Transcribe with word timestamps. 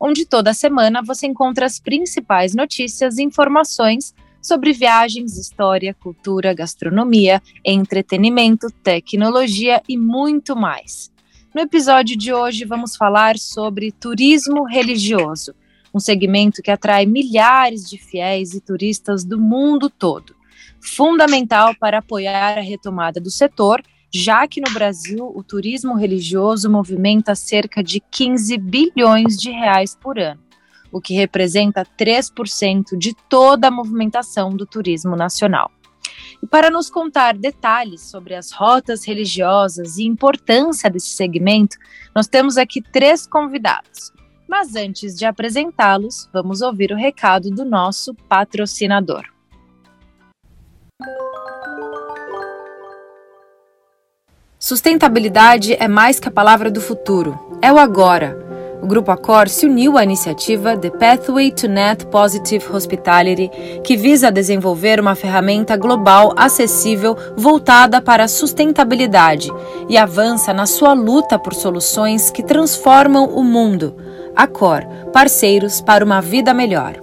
onde 0.00 0.24
toda 0.24 0.54
semana 0.54 1.02
você 1.02 1.26
encontra 1.26 1.66
as 1.66 1.78
principais 1.78 2.54
notícias 2.54 3.18
e 3.18 3.22
informações 3.22 4.14
sobre 4.40 4.72
viagens, 4.72 5.36
história, 5.36 5.92
cultura, 5.92 6.54
gastronomia, 6.54 7.42
entretenimento, 7.62 8.70
tecnologia 8.82 9.82
e 9.86 9.98
muito 9.98 10.56
mais. 10.56 11.12
No 11.54 11.60
episódio 11.60 12.16
de 12.16 12.32
hoje 12.32 12.64
vamos 12.64 12.96
falar 12.96 13.36
sobre 13.36 13.92
turismo 13.92 14.64
religioso, 14.64 15.54
um 15.92 16.00
segmento 16.00 16.62
que 16.62 16.70
atrai 16.70 17.04
milhares 17.04 17.88
de 17.90 17.98
fiéis 17.98 18.54
e 18.54 18.60
turistas 18.60 19.24
do 19.24 19.38
mundo 19.38 19.90
todo. 19.90 20.34
Fundamental 20.80 21.74
para 21.78 21.98
apoiar 21.98 22.56
a 22.56 22.62
retomada 22.62 23.20
do 23.20 23.30
setor 23.30 23.82
já 24.12 24.46
que 24.48 24.60
no 24.60 24.72
Brasil 24.72 25.30
o 25.34 25.42
turismo 25.42 25.94
religioso 25.94 26.68
movimenta 26.68 27.34
cerca 27.34 27.82
de 27.82 28.00
15 28.00 28.56
bilhões 28.58 29.36
de 29.36 29.50
reais 29.50 29.94
por 29.94 30.18
ano, 30.18 30.40
o 30.90 31.00
que 31.00 31.14
representa 31.14 31.86
3% 31.98 32.98
de 32.98 33.14
toda 33.28 33.68
a 33.68 33.70
movimentação 33.70 34.50
do 34.50 34.66
turismo 34.66 35.14
nacional. 35.14 35.70
E 36.42 36.46
para 36.46 36.70
nos 36.70 36.90
contar 36.90 37.36
detalhes 37.36 38.02
sobre 38.02 38.34
as 38.34 38.50
rotas 38.50 39.04
religiosas 39.04 39.98
e 39.98 40.04
importância 40.04 40.90
desse 40.90 41.10
segmento, 41.10 41.76
nós 42.14 42.26
temos 42.26 42.56
aqui 42.56 42.80
três 42.80 43.26
convidados. 43.26 44.12
Mas 44.48 44.74
antes 44.74 45.14
de 45.14 45.24
apresentá-los, 45.24 46.28
vamos 46.32 46.60
ouvir 46.60 46.90
o 46.90 46.96
recado 46.96 47.50
do 47.50 47.64
nosso 47.64 48.14
patrocinador. 48.28 49.24
Sustentabilidade 54.70 55.74
é 55.80 55.88
mais 55.88 56.20
que 56.20 56.28
a 56.28 56.30
palavra 56.30 56.70
do 56.70 56.80
futuro, 56.80 57.36
é 57.60 57.72
o 57.72 57.76
agora. 57.76 58.38
O 58.80 58.86
Grupo 58.86 59.10
Accor 59.10 59.48
se 59.48 59.66
uniu 59.66 59.98
à 59.98 60.04
iniciativa 60.04 60.76
The 60.76 60.90
Pathway 60.90 61.50
to 61.50 61.66
Net 61.66 62.06
Positive 62.06 62.64
Hospitality, 62.72 63.50
que 63.82 63.96
visa 63.96 64.30
desenvolver 64.30 65.00
uma 65.00 65.16
ferramenta 65.16 65.76
global 65.76 66.32
acessível 66.36 67.16
voltada 67.36 68.00
para 68.00 68.22
a 68.22 68.28
sustentabilidade 68.28 69.50
e 69.88 69.98
avança 69.98 70.52
na 70.52 70.66
sua 70.66 70.92
luta 70.92 71.36
por 71.36 71.52
soluções 71.52 72.30
que 72.30 72.40
transformam 72.40 73.24
o 73.24 73.42
mundo. 73.42 73.96
Accor, 74.36 74.86
parceiros 75.12 75.80
para 75.80 76.04
uma 76.04 76.20
vida 76.20 76.54
melhor. 76.54 76.94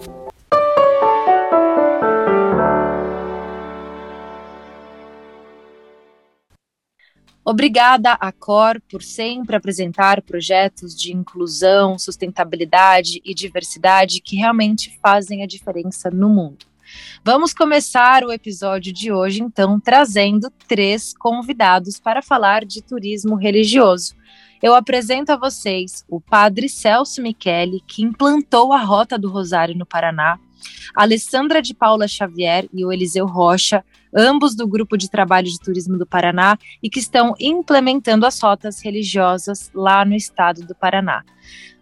Obrigada 7.50 8.12
à 8.12 8.30
COR 8.30 8.82
por 8.92 9.02
sempre 9.02 9.56
apresentar 9.56 10.22
projetos 10.22 10.94
de 10.94 11.14
inclusão, 11.14 11.98
sustentabilidade 11.98 13.22
e 13.24 13.34
diversidade 13.34 14.20
que 14.20 14.36
realmente 14.36 15.00
fazem 15.02 15.42
a 15.42 15.48
diferença 15.48 16.12
no 16.12 16.28
mundo. 16.28 16.66
Vamos 17.24 17.54
começar 17.54 18.26
o 18.26 18.34
episódio 18.34 18.92
de 18.92 19.14
hoje, 19.14 19.42
então, 19.42 19.80
trazendo 19.80 20.52
três 20.68 21.14
convidados 21.14 22.02
para 22.02 22.22
falar 22.22 22.66
de 22.66 22.82
turismo 22.82 23.36
religioso. 23.36 24.14
Eu 24.62 24.76
apresento 24.76 25.32
a 25.32 25.38
vocês 25.38 26.04
o 26.10 26.20
padre 26.20 26.68
Celso 26.68 27.22
Michele, 27.22 27.82
que 27.88 28.04
implantou 28.04 28.74
a 28.74 28.82
Rota 28.82 29.18
do 29.18 29.30
Rosário 29.30 29.74
no 29.74 29.86
Paraná, 29.86 30.38
Alessandra 30.94 31.62
de 31.62 31.74
Paula 31.74 32.10
Xavier 32.10 32.68
e 32.74 32.84
o 32.84 32.92
Eliseu 32.92 33.26
Rocha, 33.26 33.86
ambos 34.16 34.56
do 34.56 34.68
Grupo 34.68 34.98
de 34.98 35.10
Trabalho 35.10 35.48
de 35.48 35.60
Turismo 35.60 35.98
do 35.98 36.06
Paraná 36.06 36.58
e 36.82 36.90
que 36.90 37.00
estão 37.00 37.34
implementando 37.40 38.26
as 38.26 38.40
rotas 38.40 38.82
religiosas 38.82 39.72
lá 39.74 40.06
no 40.06 40.16
estado 40.16 40.66
do 40.66 40.76
Paraná. 40.76 41.24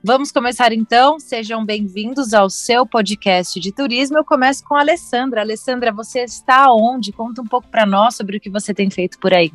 Vamos 0.04 0.32
começar 0.32 0.72
então. 0.72 1.20
Sejam 1.20 1.66
bem-vindos 1.66 2.34
ao 2.34 2.50
seu 2.50 2.86
podcast 2.86 3.60
de 3.60 3.72
turismo. 3.72 4.18
Eu 4.18 4.24
começo 4.24 4.64
com 4.64 4.76
a 4.76 4.82
Alessandra. 4.82 5.42
Alessandra, 5.42 5.92
você 5.92 6.24
está 6.24 6.72
onde? 6.72 7.12
Conta 7.12 7.42
um 7.42 7.48
pouco 7.48 7.68
para 7.70 7.86
nós 7.86 8.16
sobre 8.16 8.38
o 8.38 8.40
que 8.40 8.50
você 8.50 8.74
tem 8.74 8.90
feito 8.90 9.18
por 9.20 9.34
aí. 9.34 9.52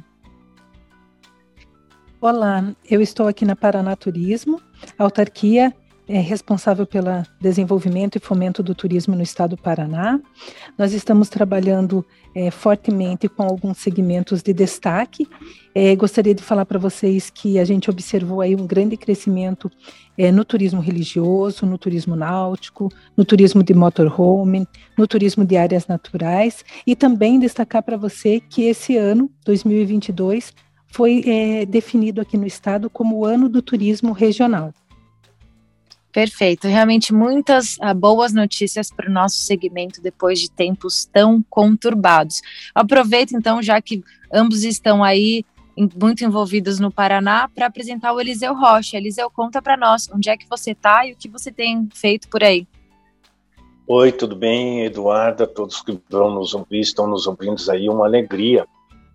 Olá, 2.21 2.75
eu 2.85 3.01
estou 3.01 3.29
aqui 3.29 3.47
na 3.47 3.57
Paraná 3.57 3.97
Turismo, 3.97 4.61
autarquia 4.99 5.75
é 6.11 6.21
responsável 6.21 6.85
pelo 6.85 7.23
desenvolvimento 7.41 8.17
e 8.17 8.21
fomento 8.21 8.65
do 8.65 8.75
turismo 8.75 9.15
no 9.15 9.23
estado 9.23 9.51
do 9.51 9.57
Paraná. 9.57 10.19
Nós 10.77 10.93
estamos 10.93 11.29
trabalhando 11.29 12.05
é, 12.35 12.51
fortemente 12.51 13.29
com 13.29 13.45
alguns 13.45 13.79
segmentos 13.79 14.43
de 14.43 14.53
destaque. 14.53 15.29
É, 15.73 15.95
gostaria 15.95 16.35
de 16.35 16.43
falar 16.43 16.67
para 16.67 16.81
vocês 16.81 17.31
que 17.31 17.61
a 17.61 17.65
gente 17.65 17.89
observou 17.89 18.41
aí 18.41 18.57
um 18.57 18.67
grande 18.67 18.97
crescimento 18.97 19.71
é, 20.19 20.33
no 20.33 20.45
turismo 20.45 20.81
religioso, 20.81 21.65
no 21.65 21.79
turismo 21.79 22.17
náutico, 22.17 22.89
no 23.17 23.25
turismo 23.25 23.63
de 23.63 23.73
motorhome, 23.73 24.67
no 24.99 25.07
turismo 25.07 25.45
de 25.45 25.57
áreas 25.57 25.87
naturais 25.87 26.65
e 26.85 26.97
também 26.97 27.39
destacar 27.39 27.85
para 27.85 27.97
você 27.97 28.41
que 28.41 28.65
esse 28.65 28.97
ano, 28.97 29.31
2022, 29.45 30.53
foi 30.89 31.23
é, 31.25 31.65
definido 31.65 32.21
aqui 32.21 32.37
no 32.37 32.49
estado 32.49 32.91
como 32.91 33.19
o 33.19 33.25
ano 33.25 33.49
do 33.49 33.63
turismo 33.63 34.11
regional. 34.11 34.75
Perfeito, 36.13 36.67
realmente 36.67 37.15
muitas 37.15 37.77
uh, 37.77 37.95
boas 37.95 38.33
notícias 38.33 38.91
para 38.91 39.09
o 39.09 39.13
nosso 39.13 39.37
segmento 39.37 40.03
depois 40.03 40.41
de 40.41 40.51
tempos 40.51 41.05
tão 41.05 41.41
conturbados. 41.49 42.43
Aproveito 42.75 43.33
então, 43.37 43.63
já 43.63 43.81
que 43.81 44.03
ambos 44.33 44.65
estão 44.65 45.05
aí 45.05 45.45
em, 45.77 45.89
muito 46.01 46.25
envolvidos 46.25 46.81
no 46.81 46.91
Paraná, 46.91 47.49
para 47.49 47.67
apresentar 47.67 48.13
o 48.13 48.21
Eliseu 48.21 48.55
Rocha. 48.55 48.97
Eliseu, 48.97 49.31
conta 49.31 49.63
para 49.63 49.77
nós 49.77 50.11
onde 50.13 50.29
é 50.29 50.37
que 50.37 50.49
você 50.49 50.73
está 50.73 51.07
e 51.07 51.13
o 51.13 51.17
que 51.17 51.29
você 51.29 51.53
tem 51.53 51.89
feito 51.95 52.29
por 52.29 52.43
aí. 52.43 52.67
Oi, 53.87 54.11
tudo 54.11 54.35
bem, 54.35 54.85
Eduarda? 54.85 55.47
Todos 55.47 55.81
que 55.81 55.97
vão 56.11 56.31
nos 56.35 56.55
ouvir, 56.55 56.81
estão 56.81 57.07
nos 57.07 57.27
ouvindo 57.27 57.57
aí, 57.71 57.89
uma 57.89 58.05
alegria 58.05 58.67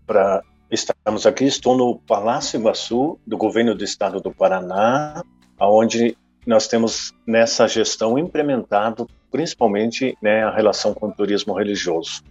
para 0.07 0.41
estarmos 0.71 1.25
aqui. 1.25 1.45
Estou 1.45 1.77
no 1.77 1.97
Palácio 1.99 2.59
Iguaçu, 2.59 3.19
do 3.27 3.37
governo 3.37 3.75
do 3.75 3.83
estado 3.83 4.19
do 4.21 4.31
Paraná, 4.31 5.23
onde 5.59 6.17
nós 6.45 6.67
temos 6.67 7.13
nessa 7.25 7.67
gestão 7.67 8.17
implementado 8.17 9.07
principalmente 9.31 10.17
né, 10.21 10.43
a 10.43 10.49
relação 10.49 10.93
com 10.93 11.07
o 11.07 11.11
turismo 11.11 11.53
religioso. 11.53 12.23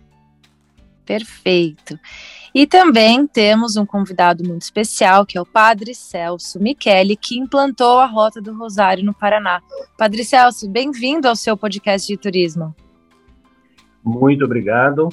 Perfeito. 1.05 1.99
E 2.55 2.67
também 2.67 3.27
temos 3.27 3.77
um 3.77 3.85
convidado 3.85 4.43
muito 4.43 4.63
especial, 4.63 5.27
que 5.27 5.37
é 5.37 5.41
o 5.41 5.45
Padre 5.45 5.95
Celso 5.95 6.59
Michele, 6.59 7.17
que 7.17 7.37
implantou 7.37 7.99
a 7.99 8.07
Rota 8.07 8.41
do 8.41 8.57
Rosário 8.57 9.05
no 9.05 9.13
Paraná. 9.13 9.61
Padre 9.99 10.25
Celso, 10.25 10.67
bem-vindo 10.71 11.29
ao 11.29 11.37
seu 11.37 11.57
podcast 11.57 12.07
de 12.07 12.17
turismo. 12.17 12.75
Muito 14.03 14.45
obrigado. 14.45 15.09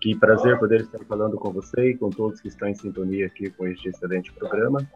Que 0.00 0.16
prazer 0.16 0.58
poder 0.58 0.80
estar 0.80 1.04
falando 1.04 1.36
com 1.36 1.52
você 1.52 1.90
e 1.90 1.96
com 1.96 2.08
todos 2.08 2.40
que 2.40 2.48
estão 2.48 2.68
em 2.68 2.74
sintonia 2.74 3.26
aqui 3.26 3.50
com 3.50 3.66
este 3.66 3.90
excelente 3.90 4.32
programa. 4.32 4.88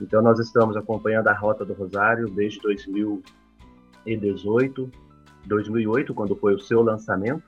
Então, 0.00 0.22
nós 0.22 0.38
estamos 0.38 0.76
acompanhando 0.76 1.26
a 1.28 1.32
Rota 1.32 1.64
do 1.64 1.72
Rosário 1.72 2.28
desde 2.28 2.60
2018, 2.60 4.90
2008, 5.46 6.14
quando 6.14 6.36
foi 6.36 6.54
o 6.54 6.60
seu 6.60 6.82
lançamento, 6.82 7.42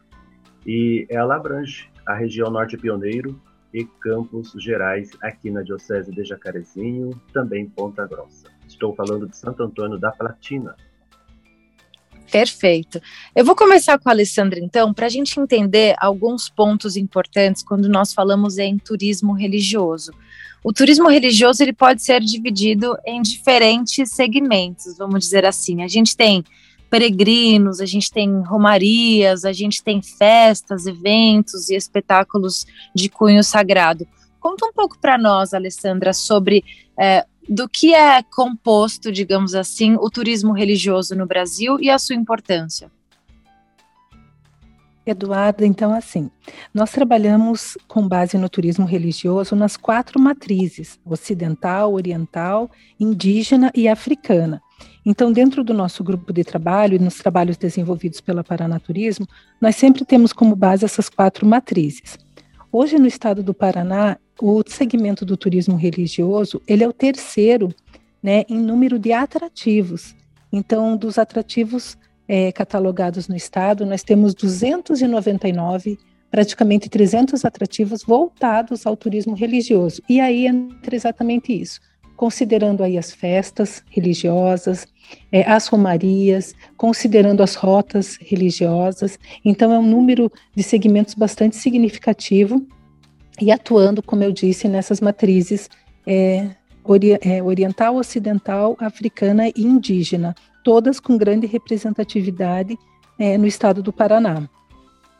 e 0.67 1.06
ela 1.11 1.37
abrange 1.37 1.88
a 2.06 2.14
região 2.14 2.50
Norte 2.50 2.76
Pioneiro 2.76 3.40
e 3.72 3.84
Campos 3.84 4.52
Gerais, 4.58 5.11
aqui 5.22 5.50
na 5.50 5.62
Diocese 5.62 6.11
de 6.11 6.25
Jacarezinho, 6.25 7.11
também 7.32 7.69
Ponta 7.69 8.06
Grossa. 8.06 8.49
Estou 8.67 8.94
falando 8.94 9.28
de 9.28 9.37
Santo 9.37 9.62
Antônio 9.62 9.99
da 9.99 10.11
Platina. 10.11 10.75
Perfeito. 12.31 13.00
Eu 13.34 13.44
vou 13.44 13.56
começar 13.56 13.99
com 13.99 14.08
a 14.08 14.12
Alessandra, 14.12 14.61
então, 14.61 14.93
para 14.93 15.06
a 15.06 15.08
gente 15.08 15.40
entender 15.40 15.94
alguns 15.99 16.49
pontos 16.49 16.96
importantes 16.96 17.62
quando 17.62 17.88
nós 17.88 18.12
falamos 18.12 18.58
em 18.58 18.78
turismo 18.78 19.32
religioso. 19.32 20.12
O 20.62 20.72
turismo 20.72 21.08
religioso 21.08 21.62
ele 21.62 21.72
pode 21.72 22.02
ser 22.02 22.20
dividido 22.20 22.96
em 23.06 23.22
diferentes 23.22 24.10
segmentos, 24.10 24.96
vamos 24.99 25.20
dizer 25.20 25.44
assim. 25.44 25.82
A 25.82 25.88
gente 25.88 26.16
tem 26.16 26.44
peregrinos, 26.90 27.81
a 27.81 27.87
gente 27.87 28.10
tem 28.10 28.40
romarias, 28.43 29.44
a 29.44 29.52
gente 29.52 29.82
tem 29.82 30.00
festas, 30.02 30.87
eventos 30.87 31.69
e 31.69 31.76
espetáculos 31.76 32.66
de 32.94 33.08
cunho 33.08 33.44
sagrado. 33.44 34.06
Conta 34.40 34.66
um 34.66 34.72
pouco 34.72 34.99
para 34.99 35.19
nós, 35.19 35.52
Alessandra, 35.52 36.12
sobre 36.12 36.64
é, 36.99 37.25
do 37.49 37.69
que 37.69 37.94
é 37.94 38.22
composto, 38.22 39.12
digamos 39.12 39.55
assim, 39.55 39.96
o 39.96 40.10
turismo 40.10 40.52
religioso 40.52 41.14
no 41.14 41.26
Brasil 41.26 41.78
e 41.81 41.88
a 41.90 41.99
sua 41.99 42.16
importância. 42.16 42.90
Eduardo, 45.10 45.64
então 45.64 45.93
assim, 45.93 46.31
nós 46.72 46.90
trabalhamos 46.90 47.76
com 47.87 48.06
base 48.06 48.37
no 48.38 48.49
turismo 48.49 48.87
religioso 48.87 49.56
nas 49.56 49.76
quatro 49.76 50.20
matrizes: 50.20 50.99
ocidental, 51.05 51.93
oriental, 51.93 52.70
indígena 52.99 53.70
e 53.75 53.88
africana. 53.88 54.62
Então, 55.05 55.32
dentro 55.32 55.64
do 55.64 55.72
nosso 55.72 56.05
grupo 56.05 56.32
de 56.32 56.44
trabalho 56.44 56.94
e 56.94 56.99
nos 56.99 57.16
trabalhos 57.16 57.56
desenvolvidos 57.56 58.20
pela 58.20 58.44
Paranaturismo, 58.44 59.26
nós 59.60 59.75
sempre 59.75 60.05
temos 60.05 60.32
como 60.32 60.55
base 60.55 60.84
essas 60.84 61.08
quatro 61.08 61.46
matrizes. 61.46 62.19
Hoje, 62.70 62.99
no 62.99 63.06
estado 63.06 63.43
do 63.43 63.55
Paraná, 63.55 64.19
o 64.40 64.62
segmento 64.66 65.25
do 65.25 65.37
turismo 65.37 65.76
religioso, 65.76 66.60
ele 66.66 66.84
é 66.84 66.88
o 66.88 66.93
terceiro 66.93 67.75
né, 68.22 68.44
em 68.49 68.58
número 68.58 68.99
de 68.99 69.12
atrativos. 69.12 70.14
Então, 70.52 70.96
dos 70.96 71.19
atrativos 71.19 71.97
é, 72.28 72.52
catalogados 72.52 73.26
no 73.26 73.34
estado, 73.34 73.86
nós 73.86 74.02
temos 74.02 74.34
299, 74.34 75.98
praticamente 76.30 76.90
300 76.90 77.44
atrativos 77.44 78.02
voltados 78.02 78.86
ao 78.86 78.96
turismo 78.96 79.34
religioso. 79.34 80.02
E 80.08 80.20
aí 80.20 80.46
entra 80.46 80.94
exatamente 80.94 81.58
isso, 81.58 81.80
considerando 82.16 82.84
aí 82.84 82.98
as 82.98 83.10
festas 83.10 83.82
religiosas, 83.88 84.86
é, 85.32 85.42
as 85.50 85.66
romarias, 85.69 86.54
considerando 86.76 87.42
as 87.42 87.54
rotas 87.54 88.19
religiosas. 88.20 89.19
Então, 89.42 89.72
é 89.72 89.78
um 89.78 89.86
número 89.86 90.31
de 90.54 90.62
segmentos 90.62 91.14
bastante 91.14 91.56
significativo 91.56 92.66
e 93.40 93.50
atuando, 93.50 94.02
como 94.02 94.22
eu 94.22 94.32
disse, 94.32 94.69
nessas 94.69 95.00
matrizes 95.00 95.70
é, 96.06 96.50
é, 97.20 97.42
oriental, 97.42 97.96
ocidental, 97.96 98.76
africana 98.81 99.48
e 99.48 99.52
indígena, 99.56 100.34
todas 100.69 101.00
com 101.00 101.17
grande 101.17 101.47
representatividade 101.47 102.79
é, 103.19 103.38
no 103.38 103.47
estado 103.47 103.82
do 103.82 103.91
Paraná. 103.91 104.47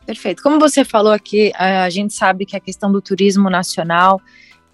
Perfeito. 0.05 0.43
Como 0.43 0.59
você 0.59 0.85
falou 0.85 1.11
aqui, 1.11 1.51
a 1.55 1.89
gente 1.89 2.13
sabe 2.13 2.45
que 2.45 2.55
a 2.55 2.59
questão 2.59 2.91
do 2.91 3.01
turismo 3.01 3.49
nacional 3.49 4.21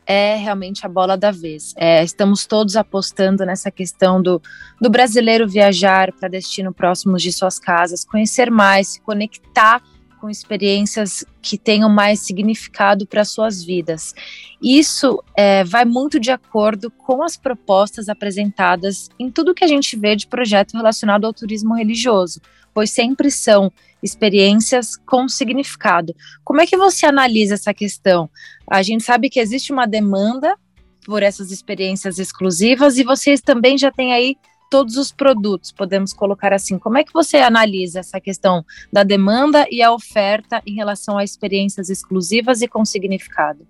é 0.05 0.35
realmente 0.35 0.85
a 0.85 0.89
bola 0.89 1.15
da 1.15 1.31
vez. 1.31 1.73
É, 1.77 2.03
estamos 2.03 2.45
todos 2.45 2.75
apostando 2.75 3.45
nessa 3.45 3.71
questão 3.71 4.21
do, 4.21 4.41
do 4.81 4.89
brasileiro 4.89 5.47
viajar 5.47 6.11
para 6.11 6.27
destino 6.27 6.73
próximos 6.73 7.21
de 7.21 7.31
suas 7.31 7.57
casas, 7.57 8.03
conhecer 8.03 8.51
mais, 8.51 8.89
se 8.89 8.99
conectar 8.99 9.81
com 10.25 10.29
experiências 10.31 11.23
que 11.39 11.55
tenham 11.55 11.87
mais 11.87 12.19
significado 12.19 13.05
para 13.05 13.23
suas 13.23 13.63
vidas. 13.63 14.11
Isso 14.59 15.23
é, 15.37 15.63
vai 15.63 15.85
muito 15.85 16.19
de 16.19 16.31
acordo 16.31 16.89
com 16.89 17.21
as 17.21 17.37
propostas 17.37 18.09
apresentadas 18.09 19.07
em 19.19 19.29
tudo 19.29 19.53
que 19.53 19.63
a 19.63 19.67
gente 19.67 19.95
vê 19.95 20.15
de 20.15 20.25
projeto 20.25 20.73
relacionado 20.73 21.25
ao 21.25 21.33
turismo 21.33 21.75
religioso, 21.75 22.41
pois 22.73 22.89
sempre 22.89 23.29
são 23.29 23.71
experiências 24.01 24.97
com 24.97 25.29
significado. 25.29 26.15
Como 26.43 26.59
é 26.59 26.65
que 26.65 26.75
você 26.75 27.05
analisa 27.05 27.53
essa 27.53 27.71
questão? 27.71 28.27
A 28.67 28.81
gente 28.81 29.03
sabe 29.03 29.29
que 29.29 29.39
existe 29.39 29.71
uma 29.71 29.85
demanda 29.85 30.57
por 31.05 31.21
essas 31.21 31.51
experiências 31.51 32.17
exclusivas 32.17 32.97
e 32.97 33.03
vocês 33.03 33.41
também 33.41 33.77
já 33.77 33.91
têm 33.91 34.11
aí 34.11 34.35
todos 34.69 34.97
os 34.97 35.11
produtos, 35.11 35.71
podemos 35.71 36.13
colocar 36.13 36.53
assim. 36.53 36.77
Como 36.77 36.97
é 36.97 37.03
que 37.03 37.13
você 37.13 37.37
analisa 37.37 37.99
essa 37.99 38.19
questão 38.19 38.65
da 38.91 39.03
demanda 39.03 39.65
e 39.69 39.81
a 39.81 39.91
oferta 39.91 40.61
em 40.65 40.75
relação 40.75 41.17
a 41.17 41.23
experiências 41.23 41.89
exclusivas 41.89 42.61
e 42.61 42.67
com 42.67 42.83
significado? 42.85 43.67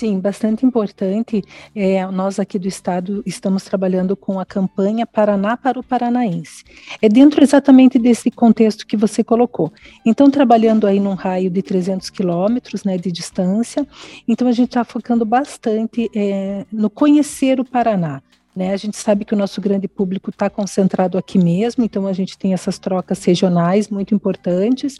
Sim, 0.00 0.18
bastante 0.18 0.64
importante. 0.64 1.44
É, 1.76 2.06
nós 2.06 2.38
aqui 2.38 2.58
do 2.58 2.66
Estado 2.66 3.22
estamos 3.26 3.64
trabalhando 3.64 4.16
com 4.16 4.40
a 4.40 4.46
campanha 4.46 5.06
Paraná 5.06 5.58
para 5.58 5.78
o 5.78 5.82
Paranaense. 5.82 6.64
É 7.02 7.06
dentro 7.06 7.42
exatamente 7.42 7.98
desse 7.98 8.30
contexto 8.30 8.86
que 8.86 8.96
você 8.96 9.22
colocou. 9.22 9.70
Então, 10.06 10.30
trabalhando 10.30 10.86
aí 10.86 10.98
num 10.98 11.12
raio 11.12 11.50
de 11.50 11.60
300 11.60 12.08
quilômetros 12.08 12.82
né, 12.82 12.96
de 12.96 13.12
distância, 13.12 13.86
então 14.26 14.48
a 14.48 14.52
gente 14.52 14.68
está 14.68 14.84
focando 14.84 15.26
bastante 15.26 16.10
é, 16.16 16.64
no 16.72 16.88
conhecer 16.88 17.60
o 17.60 17.64
Paraná. 17.64 18.22
Né? 18.54 18.72
A 18.72 18.76
gente 18.76 18.96
sabe 18.96 19.24
que 19.24 19.34
o 19.34 19.36
nosso 19.36 19.60
grande 19.60 19.86
público 19.86 20.30
está 20.30 20.50
concentrado 20.50 21.16
aqui 21.16 21.38
mesmo, 21.38 21.84
então 21.84 22.06
a 22.06 22.12
gente 22.12 22.36
tem 22.36 22.52
essas 22.52 22.78
trocas 22.78 23.24
regionais 23.24 23.88
muito 23.88 24.14
importantes, 24.14 24.98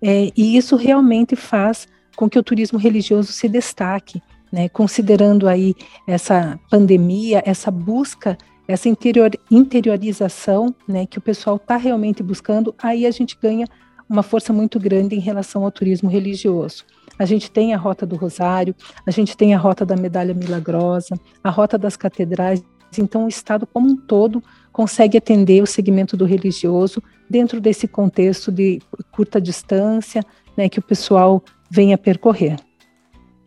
é, 0.00 0.30
e 0.36 0.56
isso 0.56 0.76
realmente 0.76 1.36
faz 1.36 1.88
com 2.16 2.28
que 2.28 2.38
o 2.38 2.42
turismo 2.42 2.78
religioso 2.78 3.32
se 3.32 3.48
destaque, 3.48 4.22
né? 4.52 4.68
considerando 4.68 5.48
aí 5.48 5.74
essa 6.06 6.58
pandemia, 6.70 7.42
essa 7.44 7.70
busca, 7.70 8.36
essa 8.66 8.88
interior, 8.88 9.30
interiorização 9.50 10.74
né, 10.86 11.06
que 11.06 11.16
o 11.16 11.22
pessoal 11.22 11.56
está 11.56 11.76
realmente 11.76 12.22
buscando, 12.22 12.74
aí 12.82 13.06
a 13.06 13.10
gente 13.10 13.38
ganha 13.40 13.66
uma 14.08 14.22
força 14.22 14.52
muito 14.52 14.78
grande 14.78 15.16
em 15.16 15.20
relação 15.20 15.64
ao 15.64 15.70
turismo 15.70 16.08
religioso. 16.08 16.84
A 17.18 17.24
gente 17.24 17.50
tem 17.50 17.74
a 17.74 17.78
Rota 17.78 18.06
do 18.06 18.16
Rosário, 18.16 18.74
a 19.06 19.10
gente 19.10 19.36
tem 19.36 19.54
a 19.54 19.58
Rota 19.58 19.84
da 19.84 19.96
Medalha 19.96 20.34
Milagrosa, 20.34 21.18
a 21.42 21.50
Rota 21.50 21.76
das 21.76 21.96
Catedrais 21.96 22.62
então, 22.96 23.24
o 23.24 23.28
Estado 23.28 23.66
como 23.66 23.88
um 23.88 23.96
todo 23.96 24.42
consegue 24.72 25.18
atender 25.18 25.62
o 25.62 25.66
segmento 25.66 26.16
do 26.16 26.24
religioso 26.24 27.02
dentro 27.28 27.60
desse 27.60 27.88
contexto 27.88 28.52
de 28.52 28.80
curta 29.10 29.40
distância 29.40 30.24
né, 30.56 30.68
que 30.68 30.78
o 30.78 30.82
pessoal 30.82 31.42
venha 31.70 31.98
percorrer. 31.98 32.56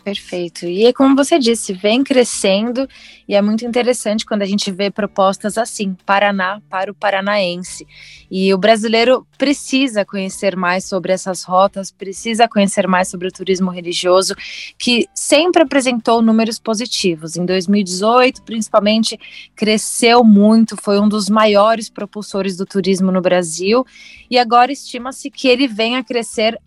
Perfeito. 0.03 0.65
E 0.65 0.85
é 0.85 0.93
como 0.93 1.15
você 1.15 1.37
disse, 1.37 1.73
vem 1.73 2.03
crescendo 2.03 2.87
e 3.27 3.35
é 3.35 3.41
muito 3.41 3.63
interessante 3.65 4.25
quando 4.25 4.41
a 4.41 4.47
gente 4.47 4.71
vê 4.71 4.89
propostas 4.89 5.59
assim, 5.59 5.95
Paraná 6.05 6.59
para 6.69 6.91
o 6.91 6.95
paranaense. 6.95 7.87
E 8.29 8.51
o 8.51 8.57
brasileiro 8.57 9.27
precisa 9.37 10.03
conhecer 10.03 10.55
mais 10.55 10.85
sobre 10.85 11.13
essas 11.13 11.43
rotas, 11.43 11.91
precisa 11.91 12.47
conhecer 12.47 12.87
mais 12.87 13.09
sobre 13.09 13.27
o 13.27 13.31
turismo 13.31 13.69
religioso, 13.69 14.33
que 14.77 15.07
sempre 15.13 15.61
apresentou 15.61 16.21
números 16.21 16.57
positivos. 16.57 17.35
Em 17.35 17.45
2018, 17.45 18.41
principalmente, 18.41 19.19
cresceu 19.55 20.23
muito, 20.23 20.75
foi 20.81 20.99
um 20.99 21.07
dos 21.07 21.29
maiores 21.29 21.89
propulsores 21.89 22.57
do 22.57 22.65
turismo 22.65 23.11
no 23.11 23.21
Brasil, 23.21 23.85
e 24.29 24.37
agora 24.39 24.71
estima-se 24.71 25.29
que 25.29 25.47
ele 25.47 25.67
venha 25.67 25.99
a 25.99 26.03
crescer 26.03 26.59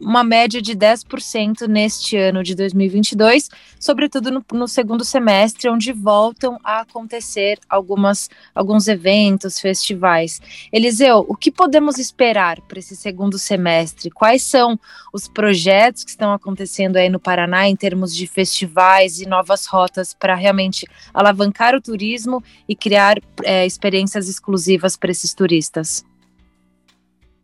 uma 0.00 0.24
média 0.24 0.60
de 0.60 0.74
10% 0.74 1.68
neste 1.68 2.16
ano 2.16 2.42
de 2.42 2.54
2022, 2.54 3.48
sobretudo 3.78 4.30
no, 4.30 4.44
no, 4.52 4.66
segundo 4.66 5.04
semestre, 5.04 5.70
onde 5.70 5.92
voltam 5.92 6.58
a 6.64 6.80
acontecer 6.80 7.58
algumas, 7.68 8.28
alguns 8.54 8.88
eventos, 8.88 9.60
festivais. 9.60 10.40
Eliseu, 10.72 11.24
o 11.28 11.36
que 11.36 11.52
podemos 11.52 11.98
esperar 11.98 12.60
para 12.62 12.80
esse 12.80 12.96
segundo 12.96 13.38
semestre? 13.38 14.10
Quais 14.10 14.42
são 14.42 14.78
os 15.12 15.28
projetos 15.28 16.02
que 16.02 16.10
estão 16.10 16.32
acontecendo 16.32 16.96
aí 16.96 17.08
no 17.08 17.20
Paraná 17.20 17.68
em 17.68 17.76
termos 17.76 18.14
de 18.14 18.26
festivais 18.26 19.20
e 19.20 19.26
novas 19.26 19.66
rotas 19.66 20.12
para 20.12 20.34
realmente 20.34 20.86
alavancar 21.14 21.74
o 21.74 21.80
turismo 21.80 22.42
e 22.68 22.74
criar 22.74 23.18
é, 23.44 23.64
experiências 23.64 24.28
exclusivas 24.28 24.96
para 24.96 25.12
esses 25.12 25.32
turistas? 25.32 26.04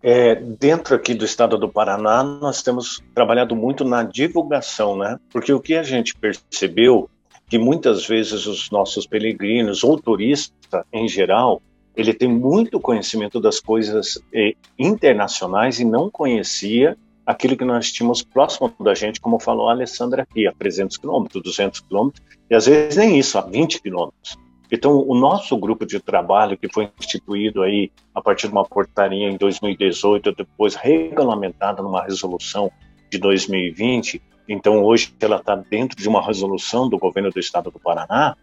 É, 0.09 0.37
dentro 0.37 0.95
aqui 0.95 1.15
do 1.15 1.25
estado 1.25 1.59
do 1.59 1.69
Paraná, 1.69 2.23
nós 2.23 2.63
temos 2.63 3.03
trabalhado 3.13 3.57
muito 3.57 3.85
na 3.85 4.05
divulgação, 4.05 4.97
né? 4.97 5.19
Porque 5.33 5.53
o 5.53 5.59
que 5.59 5.75
a 5.75 5.83
gente 5.83 6.15
percebeu 6.15 7.11
que 7.49 7.59
muitas 7.59 8.07
vezes 8.07 8.47
os 8.47 8.71
nossos 8.71 9.05
peregrinos 9.05 9.83
ou 9.83 10.01
turista 10.01 10.87
em 10.93 11.09
geral, 11.09 11.61
ele 11.97 12.15
tem 12.15 12.29
muito 12.29 12.79
conhecimento 12.79 13.41
das 13.41 13.59
coisas 13.59 14.17
eh, 14.33 14.55
internacionais 14.79 15.81
e 15.81 15.85
não 15.85 16.09
conhecia 16.09 16.97
aquilo 17.27 17.57
que 17.57 17.65
nós 17.65 17.91
tínhamos 17.91 18.23
próximo 18.23 18.73
da 18.79 18.95
gente, 18.95 19.21
como 19.21 19.41
falou 19.41 19.69
a 19.69 19.73
Alessandra 19.73 20.23
aqui, 20.23 20.47
a 20.47 20.53
300 20.53 20.99
quilômetros, 20.99 21.43
200 21.43 21.81
quilômetros, 21.81 22.25
e 22.49 22.55
às 22.55 22.67
vezes 22.67 22.97
nem 22.97 23.19
isso, 23.19 23.37
a 23.39 23.41
20 23.41 23.83
quilômetros. 23.83 24.39
Então, 24.71 24.99
o 25.07 25.15
nosso 25.15 25.57
grupo 25.57 25.87
de 25.87 26.01
trabalho, 26.01 26.57
que 26.57 26.69
foi 26.73 26.91
instituído 26.99 27.63
aí 27.63 27.91
a 28.15 28.21
partir 28.21 28.49
de 28.49 28.53
uma 28.53 28.65
portaria 28.65 29.29
em 29.29 29.37
2018, 29.37 30.33
depois 30.33 30.75
regulamentada 30.75 31.83
numa 31.83 32.03
resolução 32.03 32.71
de 33.11 33.19
2020, 33.19 34.21
então 34.49 34.83
hoje 34.83 35.15
ela 35.21 35.37
está 35.37 35.55
dentro 35.55 35.97
de 35.97 36.09
uma 36.09 36.25
resolução 36.25 36.89
do 36.89 36.99
governo 36.99 37.31
do 37.31 37.39
estado 37.39 37.71
do 37.71 37.79
Paraná, 37.79 38.37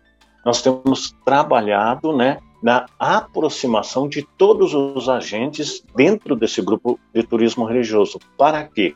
nós 0.46 0.62
temos 0.62 1.15
trabalhado 1.25 2.15
né, 2.15 2.38
na 2.62 2.86
aproximação 3.00 4.08
de 4.08 4.25
todos 4.38 4.74
os 4.74 5.08
agentes 5.08 5.84
dentro 5.96 6.36
desse 6.36 6.62
grupo 6.62 7.00
de 7.13 7.24
turismo 7.24 7.65
religioso. 7.65 8.20
Para 8.38 8.63
quê? 8.63 8.96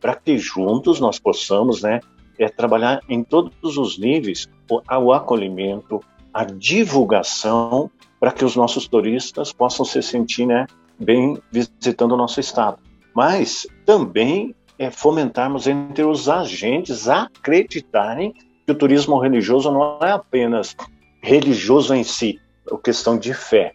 Para 0.00 0.16
que 0.16 0.38
juntos 0.38 0.98
nós 0.98 1.18
possamos 1.18 1.82
né, 1.82 2.00
é, 2.38 2.48
trabalhar 2.48 3.00
em 3.08 3.22
todos 3.22 3.76
os 3.76 3.98
níveis 3.98 4.48
o, 4.68 4.80
o 4.96 5.12
acolhimento, 5.12 6.00
a 6.32 6.44
divulgação 6.44 7.90
para 8.18 8.32
que 8.32 8.44
os 8.44 8.54
nossos 8.54 8.86
turistas 8.86 9.52
possam 9.52 9.84
se 9.84 10.02
sentir 10.02 10.46
né, 10.46 10.66
bem 10.98 11.38
visitando 11.50 12.12
o 12.12 12.16
nosso 12.16 12.38
estado. 12.40 12.78
Mas 13.14 13.66
também 13.84 14.54
é 14.78 14.90
fomentarmos 14.90 15.66
entre 15.66 16.04
os 16.04 16.28
agentes 16.28 17.08
acreditarem 17.08 18.32
que 18.66 18.72
o 18.72 18.74
turismo 18.74 19.18
religioso 19.18 19.70
não 19.70 19.98
é 20.00 20.12
apenas 20.12 20.76
religioso 21.22 21.94
em 21.94 22.04
si, 22.04 22.40
é 22.70 22.76
questão 22.78 23.18
de 23.18 23.34
fé. 23.34 23.72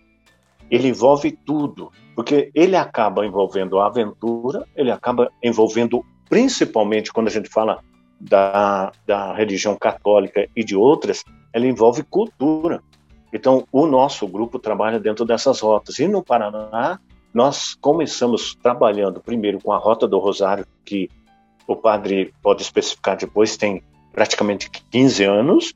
Ele 0.69 0.87
envolve 0.89 1.31
tudo. 1.31 1.91
porque 2.15 2.49
ele 2.55 2.77
acaba 2.77 3.25
envolvendo 3.25 3.77
a 3.77 3.87
aventura, 3.87 4.65
ele 4.73 4.89
acaba 4.89 5.29
envolvendo, 5.43 6.01
principalmente 6.29 7.11
quando 7.11 7.27
a 7.27 7.31
gente 7.31 7.49
fala 7.49 7.83
da, 8.19 8.91
da 9.05 9.33
religião 9.33 9.75
católica 9.75 10.47
e 10.55 10.63
de 10.63 10.77
outras, 10.77 11.25
ela 11.55 11.65
envolve 11.65 12.03
cultura. 12.03 12.83
Então, 13.31 13.65
o 13.71 13.87
nosso 13.87 14.27
grupo 14.27 14.59
trabalha 14.59 14.99
dentro 14.99 15.23
dessas 15.23 15.61
rotas. 15.61 15.97
E 15.99 16.05
no 16.05 16.21
Paraná, 16.21 16.99
nós 17.33 17.73
começamos 17.75 18.53
trabalhando 18.61 19.21
primeiro 19.21 19.61
com 19.61 19.71
a 19.71 19.77
Rota 19.77 20.05
do 20.05 20.19
Rosário, 20.19 20.67
que 20.83 21.09
o 21.65 21.73
padre 21.73 22.33
pode 22.43 22.61
especificar 22.61 23.15
depois, 23.15 23.55
tem 23.55 23.81
praticamente 24.11 24.69
15 24.91 25.23
anos. 25.23 25.73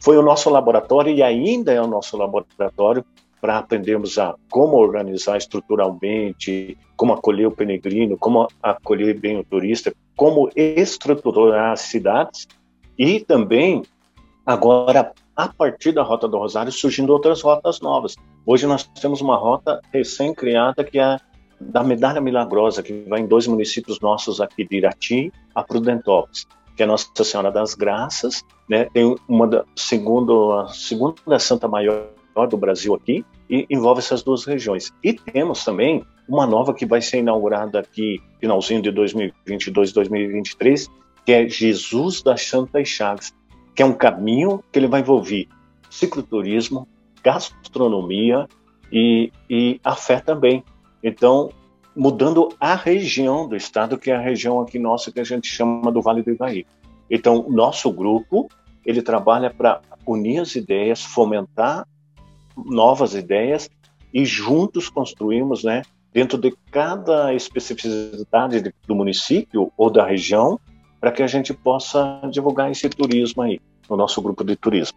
Foi 0.00 0.16
o 0.16 0.22
nosso 0.22 0.48
laboratório 0.48 1.14
e 1.14 1.22
ainda 1.22 1.72
é 1.72 1.80
o 1.80 1.86
nosso 1.86 2.16
laboratório 2.16 3.04
para 3.38 3.58
aprendermos 3.58 4.18
a 4.18 4.34
como 4.50 4.78
organizar 4.78 5.36
estruturalmente, 5.36 6.78
como 6.96 7.12
acolher 7.12 7.48
o 7.48 7.52
peregrino, 7.52 8.16
como 8.16 8.48
acolher 8.62 9.18
bem 9.20 9.38
o 9.38 9.44
turista, 9.44 9.92
como 10.16 10.48
estruturar 10.56 11.72
as 11.72 11.80
cidades 11.80 12.48
e 12.96 13.20
também 13.20 13.82
agora 14.44 15.12
a 15.36 15.48
partir 15.48 15.92
da 15.92 16.02
Rota 16.02 16.28
do 16.28 16.38
Rosário 16.38 16.70
surgindo 16.72 17.12
outras 17.12 17.40
rotas 17.40 17.80
novas. 17.80 18.14
Hoje 18.44 18.66
nós 18.66 18.84
temos 19.00 19.20
uma 19.20 19.36
rota 19.36 19.80
recém-criada 19.92 20.84
que 20.84 20.98
é 20.98 21.16
da 21.60 21.82
Medalha 21.82 22.20
Milagrosa, 22.20 22.82
que 22.82 23.04
vai 23.08 23.20
em 23.20 23.26
dois 23.26 23.46
municípios 23.46 24.00
nossos 24.00 24.40
aqui 24.40 24.66
de 24.66 24.76
Irati 24.78 25.32
a 25.54 25.62
Prudentópolis, 25.62 26.46
que 26.76 26.82
é 26.82 26.86
Nossa 26.86 27.06
Senhora 27.22 27.52
das 27.52 27.74
Graças, 27.74 28.42
né? 28.68 28.86
Tem 28.92 29.14
uma 29.28 29.46
da, 29.46 29.64
segundo 29.76 30.52
a 30.52 30.68
segunda 30.68 31.38
Santa 31.38 31.68
Maior 31.68 32.08
do 32.48 32.56
Brasil 32.56 32.94
aqui 32.94 33.24
e 33.48 33.66
envolve 33.70 34.00
essas 34.00 34.22
duas 34.22 34.44
regiões. 34.44 34.92
E 35.04 35.12
temos 35.12 35.64
também 35.64 36.04
uma 36.28 36.46
nova 36.46 36.74
que 36.74 36.86
vai 36.86 37.00
ser 37.00 37.18
inaugurada 37.18 37.78
aqui 37.78 38.20
finalzinho 38.40 38.82
de 38.82 38.90
2022, 38.90 39.92
2023, 39.92 40.90
que 41.24 41.32
é 41.32 41.48
Jesus 41.48 42.22
das 42.22 42.42
Santas 42.42 42.88
Chagas, 42.88 43.32
que 43.74 43.82
é 43.82 43.86
um 43.86 43.94
caminho 43.94 44.62
que 44.70 44.78
ele 44.78 44.86
vai 44.86 45.00
envolver 45.00 45.48
cicloturismo, 45.90 46.88
gastronomia 47.22 48.48
e, 48.90 49.32
e 49.48 49.80
a 49.84 49.94
fé 49.94 50.20
também. 50.20 50.64
Então, 51.02 51.50
mudando 51.94 52.48
a 52.58 52.74
região 52.74 53.48
do 53.48 53.56
estado, 53.56 53.98
que 53.98 54.10
é 54.10 54.16
a 54.16 54.20
região 54.20 54.60
aqui 54.60 54.78
nossa 54.78 55.12
que 55.12 55.20
a 55.20 55.24
gente 55.24 55.48
chama 55.48 55.92
do 55.92 56.00
Vale 56.00 56.22
do 56.22 56.30
Ivaí. 56.30 56.66
Então, 57.10 57.46
nosso 57.48 57.92
grupo, 57.92 58.48
ele 58.84 59.02
trabalha 59.02 59.50
para 59.50 59.80
unir 60.06 60.40
as 60.40 60.54
ideias, 60.54 61.02
fomentar 61.02 61.86
novas 62.56 63.14
ideias 63.14 63.70
e 64.12 64.24
juntos 64.24 64.88
construímos, 64.88 65.64
né, 65.64 65.82
dentro 66.12 66.36
de 66.38 66.54
cada 66.70 67.32
especificidade 67.34 68.74
do 68.86 68.94
município 68.94 69.72
ou 69.76 69.90
da 69.90 70.06
região, 70.06 70.60
para 71.02 71.10
que 71.10 71.20
a 71.20 71.26
gente 71.26 71.52
possa 71.52 72.20
divulgar 72.30 72.70
esse 72.70 72.88
turismo 72.88 73.42
aí, 73.42 73.60
no 73.90 73.96
nosso 73.96 74.22
grupo 74.22 74.44
de 74.44 74.54
turismo. 74.54 74.96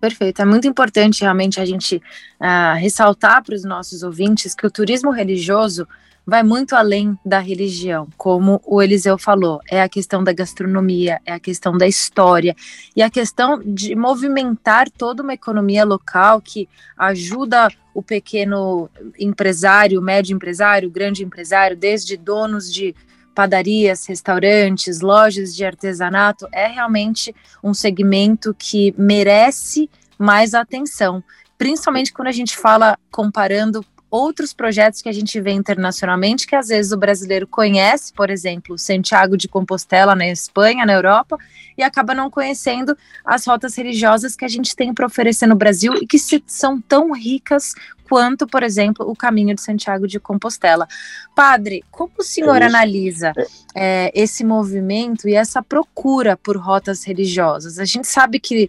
Perfeito. 0.00 0.42
É 0.42 0.44
muito 0.44 0.66
importante 0.66 1.20
realmente 1.22 1.60
a 1.60 1.64
gente 1.64 2.02
uh, 2.40 2.76
ressaltar 2.76 3.44
para 3.44 3.54
os 3.54 3.62
nossos 3.62 4.02
ouvintes 4.02 4.56
que 4.56 4.66
o 4.66 4.70
turismo 4.70 5.12
religioso 5.12 5.86
vai 6.26 6.42
muito 6.42 6.74
além 6.74 7.16
da 7.24 7.38
religião, 7.38 8.08
como 8.16 8.60
o 8.64 8.82
Eliseu 8.82 9.16
falou, 9.16 9.60
é 9.70 9.82
a 9.82 9.88
questão 9.88 10.22
da 10.22 10.32
gastronomia, 10.32 11.20
é 11.24 11.32
a 11.32 11.40
questão 11.40 11.76
da 11.78 11.86
história 11.86 12.54
e 12.94 13.02
a 13.02 13.08
questão 13.08 13.60
de 13.64 13.94
movimentar 13.94 14.90
toda 14.90 15.22
uma 15.22 15.34
economia 15.34 15.84
local 15.84 16.40
que 16.40 16.68
ajuda 16.96 17.68
o 17.94 18.02
pequeno 18.02 18.88
empresário, 19.18 20.02
médio 20.02 20.34
empresário, 20.34 20.90
grande 20.90 21.24
empresário, 21.24 21.76
desde 21.76 22.16
donos 22.16 22.72
de 22.72 22.94
padarias, 23.34 24.06
restaurantes, 24.06 25.00
lojas 25.00 25.54
de 25.54 25.64
artesanato, 25.64 26.48
é 26.52 26.66
realmente 26.66 27.34
um 27.62 27.72
segmento 27.74 28.54
que 28.58 28.94
merece 28.98 29.90
mais 30.18 30.54
atenção, 30.54 31.22
principalmente 31.56 32.12
quando 32.12 32.28
a 32.28 32.32
gente 32.32 32.56
fala 32.56 32.98
comparando 33.10 33.84
outros 34.10 34.52
projetos 34.52 35.00
que 35.00 35.08
a 35.08 35.12
gente 35.12 35.40
vê 35.40 35.52
internacionalmente, 35.52 36.46
que 36.46 36.56
às 36.56 36.68
vezes 36.68 36.92
o 36.92 36.96
brasileiro 36.96 37.46
conhece, 37.46 38.12
por 38.12 38.28
exemplo, 38.28 38.76
Santiago 38.76 39.36
de 39.36 39.46
Compostela 39.46 40.14
na 40.14 40.26
Espanha, 40.26 40.84
na 40.84 40.92
Europa, 40.92 41.38
e 41.78 41.82
acaba 41.82 42.14
não 42.14 42.30
conhecendo 42.30 42.96
as 43.24 43.46
rotas 43.46 43.76
religiosas 43.76 44.34
que 44.34 44.44
a 44.44 44.48
gente 44.48 44.74
tem 44.74 44.92
para 44.92 45.06
oferecer 45.06 45.46
no 45.46 45.54
Brasil 45.54 45.94
e 45.94 46.06
que 46.06 46.18
se, 46.18 46.42
são 46.46 46.80
tão 46.80 47.12
ricas 47.12 47.74
quanto, 48.10 48.44
por 48.44 48.64
exemplo, 48.64 49.08
o 49.08 49.14
caminho 49.14 49.54
de 49.54 49.62
Santiago 49.62 50.08
de 50.08 50.18
Compostela. 50.18 50.88
Padre, 51.32 51.84
como 51.92 52.10
o 52.18 52.24
senhor 52.24 52.60
é 52.60 52.66
analisa 52.66 53.32
é, 53.72 54.10
esse 54.12 54.44
movimento 54.44 55.28
e 55.28 55.34
essa 55.34 55.62
procura 55.62 56.36
por 56.36 56.56
rotas 56.56 57.04
religiosas? 57.04 57.78
A 57.78 57.84
gente 57.84 58.08
sabe 58.08 58.40
que 58.40 58.68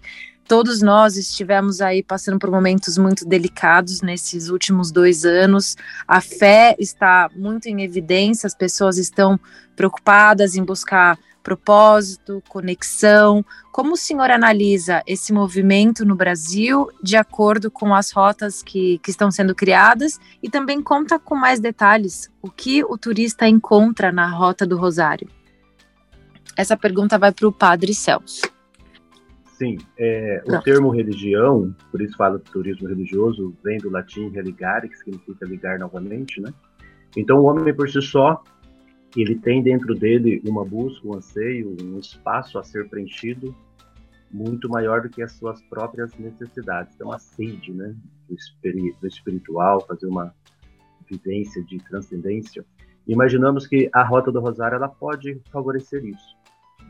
todos 0.51 0.81
nós 0.81 1.15
estivemos 1.15 1.79
aí 1.79 2.03
passando 2.03 2.37
por 2.37 2.51
momentos 2.51 2.97
muito 2.97 3.25
delicados 3.25 4.01
nesses 4.01 4.49
últimos 4.49 4.91
dois 4.91 5.23
anos. 5.23 5.77
A 6.05 6.19
fé 6.19 6.75
está 6.77 7.29
muito 7.33 7.67
em 7.67 7.83
evidência, 7.83 8.47
as 8.47 8.53
pessoas 8.53 8.97
estão 8.97 9.39
preocupadas 9.77 10.53
em 10.57 10.61
buscar 10.61 11.17
propósito, 11.41 12.43
conexão. 12.49 13.45
Como 13.71 13.93
o 13.93 13.97
senhor 13.97 14.29
analisa 14.29 15.01
esse 15.07 15.31
movimento 15.31 16.03
no 16.03 16.17
Brasil 16.17 16.89
de 17.01 17.15
acordo 17.15 17.71
com 17.71 17.95
as 17.95 18.11
rotas 18.11 18.61
que, 18.61 18.97
que 18.97 19.09
estão 19.09 19.31
sendo 19.31 19.55
criadas 19.55 20.19
e 20.43 20.49
também 20.49 20.81
conta 20.81 21.17
com 21.17 21.33
mais 21.33 21.61
detalhes 21.61 22.29
o 22.41 22.51
que 22.51 22.83
o 22.83 22.97
turista 22.97 23.47
encontra 23.47 24.11
na 24.11 24.29
Rota 24.29 24.67
do 24.67 24.75
Rosário? 24.75 25.29
Essa 26.57 26.75
pergunta 26.75 27.17
vai 27.17 27.31
para 27.31 27.47
o 27.47 27.53
Padre 27.53 27.93
Celso. 27.93 28.50
Sim, 29.61 29.77
é, 29.95 30.41
o 30.43 30.59
termo 30.59 30.89
religião, 30.89 31.71
por 31.91 32.01
isso 32.01 32.17
fala 32.17 32.39
de 32.39 32.45
turismo 32.45 32.87
religioso, 32.87 33.55
vem 33.63 33.77
do 33.77 33.91
latim 33.91 34.27
religare, 34.29 34.89
que 34.89 34.97
significa 34.97 35.45
ligar 35.45 35.77
novamente, 35.77 36.41
né? 36.41 36.51
Então, 37.15 37.37
o 37.37 37.43
homem 37.43 37.71
por 37.71 37.87
si 37.87 38.01
só, 38.01 38.41
ele 39.15 39.35
tem 39.35 39.61
dentro 39.61 39.93
dele 39.93 40.41
uma 40.47 40.65
busca, 40.65 41.07
um 41.07 41.13
anseio, 41.13 41.77
um 41.79 41.99
espaço 41.99 42.57
a 42.57 42.63
ser 42.63 42.89
preenchido 42.89 43.55
muito 44.31 44.67
maior 44.67 45.03
do 45.03 45.09
que 45.09 45.21
as 45.21 45.33
suas 45.33 45.61
próprias 45.65 46.11
necessidades. 46.17 46.95
Então, 46.95 47.11
a 47.11 47.19
sede, 47.19 47.71
né, 47.71 47.93
do, 48.27 48.33
espiri 48.33 48.95
do 48.99 49.05
espiritual, 49.05 49.85
fazer 49.85 50.07
uma 50.07 50.33
vivência 51.07 51.63
de 51.65 51.77
transcendência. 51.83 52.65
Imaginamos 53.07 53.67
que 53.67 53.91
a 53.93 54.03
Rota 54.03 54.31
do 54.31 54.39
Rosário 54.39 54.77
ela 54.77 54.89
pode 54.89 55.39
favorecer 55.51 56.03
isso 56.03 56.40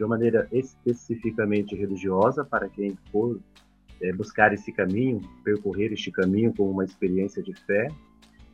de 0.01 0.05
uma 0.05 0.15
maneira 0.15 0.47
especificamente 0.51 1.75
religiosa 1.75 2.43
para 2.43 2.67
quem 2.67 2.97
for 3.11 3.39
é, 4.01 4.11
buscar 4.11 4.51
esse 4.51 4.71
caminho, 4.71 5.21
percorrer 5.43 5.93
este 5.93 6.09
caminho 6.09 6.51
com 6.55 6.71
uma 6.71 6.83
experiência 6.83 7.43
de 7.43 7.53
fé, 7.53 7.87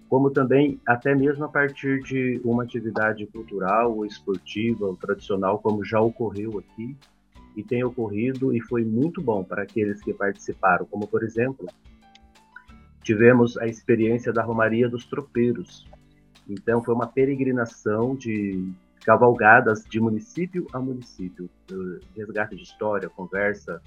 como 0.10 0.30
também 0.30 0.78
até 0.86 1.16
mesmo 1.16 1.46
a 1.46 1.48
partir 1.48 2.04
de 2.04 2.42
uma 2.44 2.64
atividade 2.64 3.26
cultural 3.28 3.96
ou 3.96 4.06
esportiva 4.06 4.88
ou 4.88 4.98
tradicional, 4.98 5.60
como 5.60 5.86
já 5.86 6.02
ocorreu 6.02 6.60
aqui 6.60 6.98
e 7.56 7.64
tem 7.64 7.82
ocorrido 7.82 8.54
e 8.54 8.60
foi 8.60 8.84
muito 8.84 9.22
bom 9.22 9.42
para 9.42 9.64
aqueles 9.64 10.04
que 10.04 10.14
participaram, 10.14 10.86
como 10.86 11.08
por 11.08 11.24
exemplo, 11.24 11.66
tivemos 13.04 13.58
a 13.58 13.68
experiência 13.68 14.34
da 14.34 14.44
Romaria 14.44 14.90
dos 14.90 15.06
Tropeiros. 15.06 15.88
Então 16.50 16.84
foi 16.84 16.94
uma 16.94 17.08
peregrinação 17.08 18.18
de 18.18 18.70
cavalgadas 19.08 19.86
de 19.90 20.02
município 20.02 20.68
a 20.74 20.80
município, 20.82 21.50
resgate 22.14 22.58
de 22.58 22.64
história, 22.64 23.08
conversa, 23.08 23.82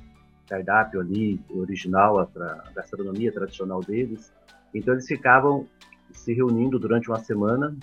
cardápio 0.49 0.99
ali, 0.99 1.39
original, 1.51 2.21
a, 2.21 2.23
a 2.23 2.73
gastronomia 2.75 3.31
tradicional 3.31 3.81
deles. 3.81 4.33
Então 4.75 4.95
eles 4.95 5.07
ficavam 5.07 5.69
se 6.11 6.33
reunindo 6.33 6.79
durante 6.79 7.11
uma 7.11 7.19
semana 7.19 7.77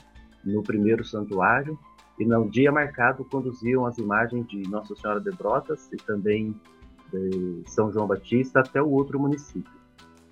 no 0.44 0.64
primeiro 0.64 1.06
santuário 1.06 1.78
e 2.20 2.26
no 2.26 2.50
dia 2.50 2.72
marcado 2.72 3.24
conduziam 3.24 3.86
as 3.86 4.00
imagens 4.00 4.48
de 4.48 4.68
Nossa 4.68 4.96
Senhora 4.96 5.22
de 5.22 5.30
Brotas 5.30 5.92
e 5.94 5.98
também 5.98 6.60
de 7.14 7.62
São 7.68 7.92
João 7.92 8.08
Batista 8.08 8.62
até 8.62 8.82
o 8.82 8.90
outro 8.90 9.20
município. 9.20 9.78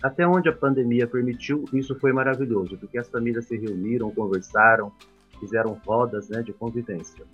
Até 0.02 0.28
onde 0.28 0.50
a 0.50 0.54
pandemia 0.54 1.06
permitiu, 1.06 1.66
isso 1.72 1.94
foi 2.00 2.12
maravilhoso, 2.12 2.80
porque 2.80 2.98
as 2.98 3.08
famílias 3.08 3.46
se 3.46 3.56
reuniram, 3.58 4.10
conversaram, 4.10 4.92
fizeram 5.40 5.80
rodas 5.86 6.30
né, 6.30 6.42
de 6.42 6.54
convivência. 6.54 7.26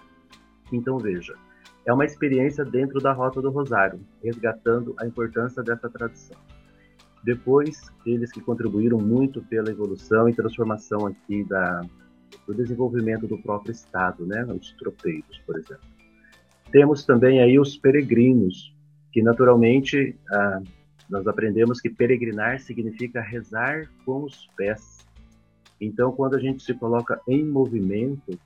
Então, 0.71 0.97
veja, 0.97 1.35
é 1.85 1.93
uma 1.93 2.05
experiência 2.05 2.63
dentro 2.63 2.99
da 2.99 3.11
Rota 3.11 3.41
do 3.41 3.49
Rosário, 3.49 3.99
resgatando 4.23 4.95
a 4.99 5.05
importância 5.05 5.63
dessa 5.63 5.89
tradição. 5.89 6.37
Depois, 7.23 7.91
eles 8.05 8.31
que 8.31 8.41
contribuíram 8.41 8.97
muito 8.97 9.41
pela 9.43 9.69
evolução 9.69 10.27
e 10.27 10.33
transformação 10.33 11.05
aqui 11.05 11.43
da, 11.43 11.81
do 12.47 12.53
desenvolvimento 12.53 13.27
do 13.27 13.37
próprio 13.37 13.71
Estado, 13.71 14.25
né, 14.25 14.43
os 14.45 14.71
tropeiros, 14.73 15.39
por 15.45 15.57
exemplo. 15.57 15.85
Temos 16.71 17.05
também 17.05 17.41
aí 17.41 17.59
os 17.59 17.77
peregrinos, 17.77 18.73
que 19.11 19.21
naturalmente 19.21 20.15
ah, 20.31 20.61
nós 21.09 21.27
aprendemos 21.27 21.81
que 21.81 21.89
peregrinar 21.89 22.59
significa 22.61 23.21
rezar 23.21 23.89
com 24.05 24.23
os 24.23 24.47
pés, 24.55 25.05
Então, 25.81 26.11
quando 26.11 26.35
a 26.35 26.39
gente 26.39 26.61
se 26.61 26.75
coloca 26.75 27.19
em 27.27 27.43
movimento, 27.43 28.39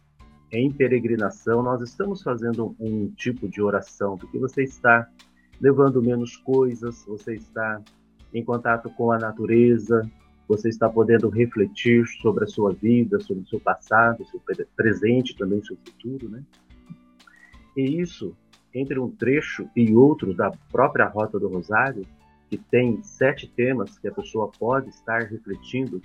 em 0.50 0.72
peregrinação, 0.72 1.62
nós 1.62 1.82
estamos 1.82 2.24
fazendo 2.24 2.74
um 2.80 3.10
tipo 3.10 3.50
de 3.50 3.62
oração, 3.62 4.18
porque 4.18 4.40
você 4.40 4.64
está 4.64 5.06
levando 5.60 6.02
menos 6.02 6.38
coisas, 6.38 7.04
você 7.06 7.36
está 7.36 7.82
em 8.34 8.42
contato 8.42 8.90
com 8.92 9.12
a 9.12 9.20
natureza, 9.20 10.10
você 10.48 10.70
está 10.70 10.88
podendo 10.88 11.28
refletir 11.28 12.08
sobre 12.22 12.46
a 12.46 12.48
sua 12.48 12.72
vida, 12.72 13.20
sobre 13.20 13.44
o 13.44 13.48
seu 13.48 13.60
passado, 13.60 14.26
seu 14.26 14.42
presente, 14.76 15.36
também 15.36 15.62
seu 15.62 15.76
futuro, 15.76 16.30
né? 16.30 16.42
E 17.76 18.00
isso, 18.00 18.34
entre 18.74 18.98
um 18.98 19.10
trecho 19.10 19.68
e 19.76 19.94
outro 19.94 20.34
da 20.34 20.52
própria 20.72 21.08
Rota 21.08 21.38
do 21.38 21.50
Rosário, 21.50 22.06
que 22.50 22.58
tem 22.58 23.02
sete 23.04 23.48
temas 23.48 23.98
que 23.98 24.08
a 24.08 24.14
pessoa 24.14 24.50
pode 24.58 24.90
estar 24.90 25.24
refletindo 25.24 26.02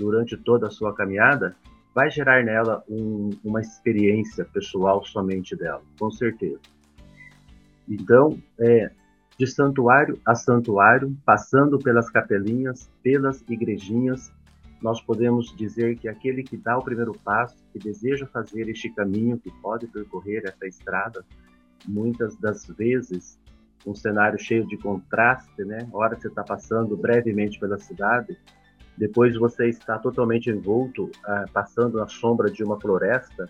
durante 0.00 0.34
toda 0.34 0.68
a 0.68 0.70
sua 0.70 0.94
caminhada, 0.94 1.54
vai 1.94 2.10
gerar 2.10 2.42
nela 2.42 2.82
um, 2.88 3.28
uma 3.44 3.60
experiência 3.60 4.46
pessoal 4.46 5.04
somente 5.04 5.54
dela, 5.54 5.82
com 5.98 6.10
certeza. 6.10 6.60
Então, 7.86 8.40
é, 8.58 8.90
de 9.38 9.46
santuário 9.46 10.18
a 10.24 10.34
santuário, 10.34 11.14
passando 11.24 11.78
pelas 11.78 12.08
capelinhas, 12.08 12.90
pelas 13.02 13.42
igrejinhas, 13.46 14.32
nós 14.80 15.02
podemos 15.02 15.54
dizer 15.54 15.98
que 15.98 16.08
aquele 16.08 16.42
que 16.42 16.56
dá 16.56 16.78
o 16.78 16.82
primeiro 16.82 17.12
passo, 17.22 17.56
que 17.70 17.78
deseja 17.78 18.26
fazer 18.26 18.70
este 18.70 18.88
caminho, 18.94 19.38
que 19.38 19.50
pode 19.60 19.86
percorrer 19.86 20.42
essa 20.46 20.66
estrada, 20.66 21.22
muitas 21.86 22.34
das 22.36 22.66
vezes 22.66 23.38
um 23.86 23.94
cenário 23.94 24.38
cheio 24.38 24.66
de 24.66 24.78
contraste, 24.78 25.62
né? 25.64 25.86
Hora 25.92 26.18
você 26.18 26.28
está 26.28 26.42
passando 26.42 26.96
brevemente 26.96 27.58
pela 27.58 27.78
cidade, 27.78 28.38
depois 28.96 29.36
você 29.36 29.68
está 29.68 29.98
totalmente 29.98 30.50
envolto, 30.50 31.04
uh, 31.04 31.50
passando 31.52 31.98
na 31.98 32.08
sombra 32.08 32.50
de 32.50 32.62
uma 32.62 32.78
floresta. 32.80 33.48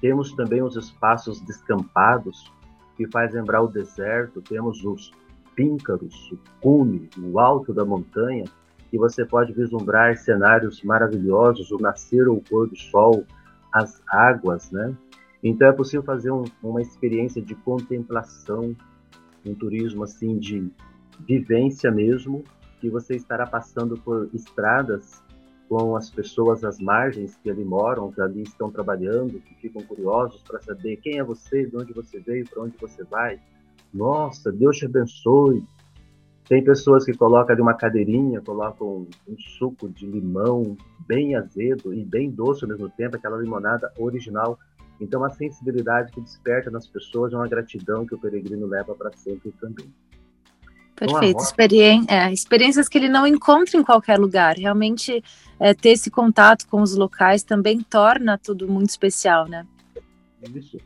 Temos 0.00 0.32
também 0.32 0.62
os 0.62 0.76
espaços 0.76 1.40
descampados, 1.42 2.52
que 2.96 3.06
faz 3.08 3.32
lembrar 3.32 3.62
o 3.62 3.68
deserto. 3.68 4.40
Temos 4.42 4.84
os 4.84 5.12
píncaros, 5.54 6.32
o 6.32 6.38
cume, 6.60 7.08
o 7.18 7.38
alto 7.38 7.72
da 7.72 7.84
montanha, 7.84 8.44
que 8.90 8.98
você 8.98 9.24
pode 9.24 9.52
vislumbrar 9.52 10.16
cenários 10.16 10.82
maravilhosos, 10.82 11.70
o 11.70 11.78
nascer 11.78 12.28
ou 12.28 12.38
o 12.38 12.42
pôr 12.42 12.68
do 12.68 12.76
sol, 12.76 13.24
as 13.72 14.02
águas, 14.08 14.70
né? 14.70 14.94
Então 15.42 15.66
é 15.66 15.72
possível 15.72 16.02
fazer 16.02 16.30
um, 16.30 16.44
uma 16.62 16.80
experiência 16.80 17.42
de 17.42 17.54
contemplação, 17.54 18.76
um 19.44 19.54
turismo 19.54 20.04
assim 20.04 20.38
de 20.38 20.70
vivência 21.26 21.90
mesmo, 21.90 22.44
que 22.82 22.90
você 22.90 23.14
estará 23.14 23.46
passando 23.46 23.96
por 23.96 24.28
estradas 24.34 25.22
com 25.68 25.94
as 25.94 26.10
pessoas 26.10 26.64
às 26.64 26.80
margens 26.80 27.36
que 27.36 27.48
ali 27.48 27.64
moram, 27.64 28.10
que 28.10 28.20
ali 28.20 28.42
estão 28.42 28.72
trabalhando, 28.72 29.40
que 29.40 29.54
ficam 29.54 29.80
curiosos 29.82 30.42
para 30.42 30.60
saber 30.60 30.96
quem 30.96 31.18
é 31.20 31.22
você, 31.22 31.64
de 31.64 31.76
onde 31.76 31.92
você 31.92 32.18
veio, 32.18 32.44
para 32.44 32.64
onde 32.64 32.76
você 32.76 33.04
vai. 33.04 33.40
Nossa, 33.94 34.50
Deus 34.50 34.76
te 34.78 34.86
abençoe. 34.86 35.64
Tem 36.48 36.62
pessoas 36.64 37.04
que 37.04 37.16
colocam 37.16 37.54
ali 37.54 37.62
uma 37.62 37.74
cadeirinha, 37.74 38.40
colocam 38.40 39.06
um, 39.28 39.38
suco 39.38 39.88
de 39.88 40.04
limão 40.04 40.76
bem 41.06 41.36
azedo 41.36 41.94
e 41.94 42.04
bem 42.04 42.32
doce 42.32 42.64
ao 42.64 42.70
mesmo 42.70 42.90
tempo, 42.90 43.16
aquela 43.16 43.38
limonada 43.38 43.92
original. 43.96 44.58
Então, 45.00 45.24
a 45.24 45.30
sensibilidade 45.30 46.10
que 46.10 46.20
desperta 46.20 46.68
nas 46.68 46.88
pessoas 46.88 47.32
é 47.32 47.36
uma 47.36 47.48
gratidão 47.48 48.04
que 48.04 48.14
o 48.14 48.20
peregrino 48.20 48.66
leva 48.66 48.92
para 48.92 49.12
sempre 49.16 49.52
também. 49.52 49.86
Perfeito. 51.06 51.42
Experi 51.42 51.80
é, 51.80 52.32
experiências 52.32 52.88
que 52.88 52.98
ele 52.98 53.08
não 53.08 53.26
encontra 53.26 53.76
em 53.76 53.82
qualquer 53.82 54.18
lugar. 54.18 54.56
Realmente, 54.56 55.22
é, 55.58 55.74
ter 55.74 55.90
esse 55.90 56.10
contato 56.10 56.66
com 56.68 56.80
os 56.82 56.96
locais 56.96 57.42
também 57.42 57.80
torna 57.80 58.38
tudo 58.38 58.68
muito 58.68 58.90
especial, 58.90 59.48
né? 59.48 59.66
Isso. 60.54 60.78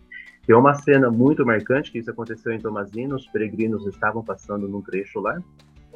Tem 0.46 0.54
uma 0.54 0.74
cena 0.74 1.10
muito 1.10 1.44
marcante 1.44 1.90
que 1.90 1.98
isso 1.98 2.10
aconteceu 2.10 2.52
em 2.52 2.60
Tomazina. 2.60 3.16
Os 3.16 3.26
peregrinos 3.26 3.86
estavam 3.86 4.22
passando 4.22 4.68
num 4.68 4.80
trecho 4.80 5.20
lá 5.20 5.38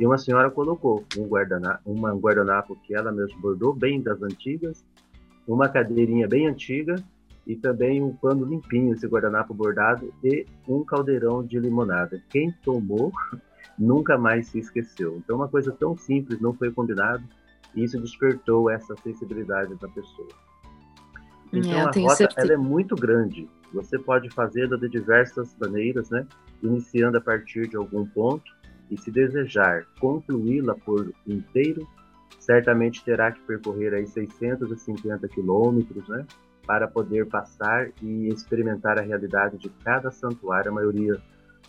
e 0.01 0.07
uma 0.07 0.16
senhora 0.16 0.51
colocou 0.51 1.05
um 1.18 1.25
guardanapo, 1.25 1.83
uma 1.85 2.14
guardanapo 2.14 2.75
que 2.83 2.95
ela 2.95 3.12
mesma 3.12 3.38
bordou, 3.38 3.75
bem 3.75 4.01
das 4.01 4.23
antigas, 4.23 4.83
uma 5.47 5.68
cadeirinha 5.68 6.27
bem 6.27 6.47
antiga 6.47 6.97
e 7.47 7.55
também 7.55 8.03
um 8.03 8.14
pano 8.14 8.47
limpinho, 8.47 8.95
esse 8.95 9.07
guardanapo 9.07 9.53
bordado 9.53 10.11
e 10.25 10.47
um 10.66 10.83
caldeirão 10.83 11.45
de 11.45 11.59
limonada. 11.59 12.23
Quem 12.31 12.51
tomou 12.62 13.12
nunca 13.81 14.19
mais 14.19 14.49
se 14.49 14.59
esqueceu. 14.59 15.16
Então, 15.16 15.37
uma 15.37 15.49
coisa 15.49 15.73
tão 15.73 15.97
simples 15.97 16.38
não 16.38 16.53
foi 16.53 16.71
combinado 16.71 17.25
e 17.75 17.83
isso 17.83 17.99
despertou 17.99 18.71
essa 18.71 18.95
sensibilidade 18.97 19.75
da 19.77 19.88
pessoa. 19.88 20.29
Então, 21.53 21.73
é, 21.73 21.81
a 21.81 21.85
rota 21.87 22.29
ela 22.37 22.53
é 22.53 22.57
muito 22.57 22.95
grande. 22.95 23.49
Você 23.73 23.99
pode 23.99 24.29
fazê-la 24.31 24.77
de 24.77 24.88
diversas 24.88 25.57
maneiras, 25.59 26.11
né? 26.11 26.27
Iniciando 26.62 27.16
a 27.16 27.21
partir 27.21 27.69
de 27.69 27.77
algum 27.77 28.05
ponto 28.05 28.45
e, 28.90 29.01
se 29.01 29.11
desejar 29.11 29.87
concluí-la 29.99 30.75
por 30.75 31.12
inteiro, 31.27 31.88
certamente 32.38 33.03
terá 33.03 33.33
que 33.33 33.40
percorrer 33.43 33.95
aí 33.95 34.07
650 34.07 35.27
quilômetros, 35.29 36.07
né? 36.09 36.27
Para 36.66 36.87
poder 36.87 37.27
passar 37.27 37.90
e 38.03 38.29
experimentar 38.29 38.99
a 38.99 39.03
realidade 39.03 39.57
de 39.57 39.71
cada 39.85 40.11
santuário. 40.11 40.71
A 40.71 40.75
maioria 40.75 41.21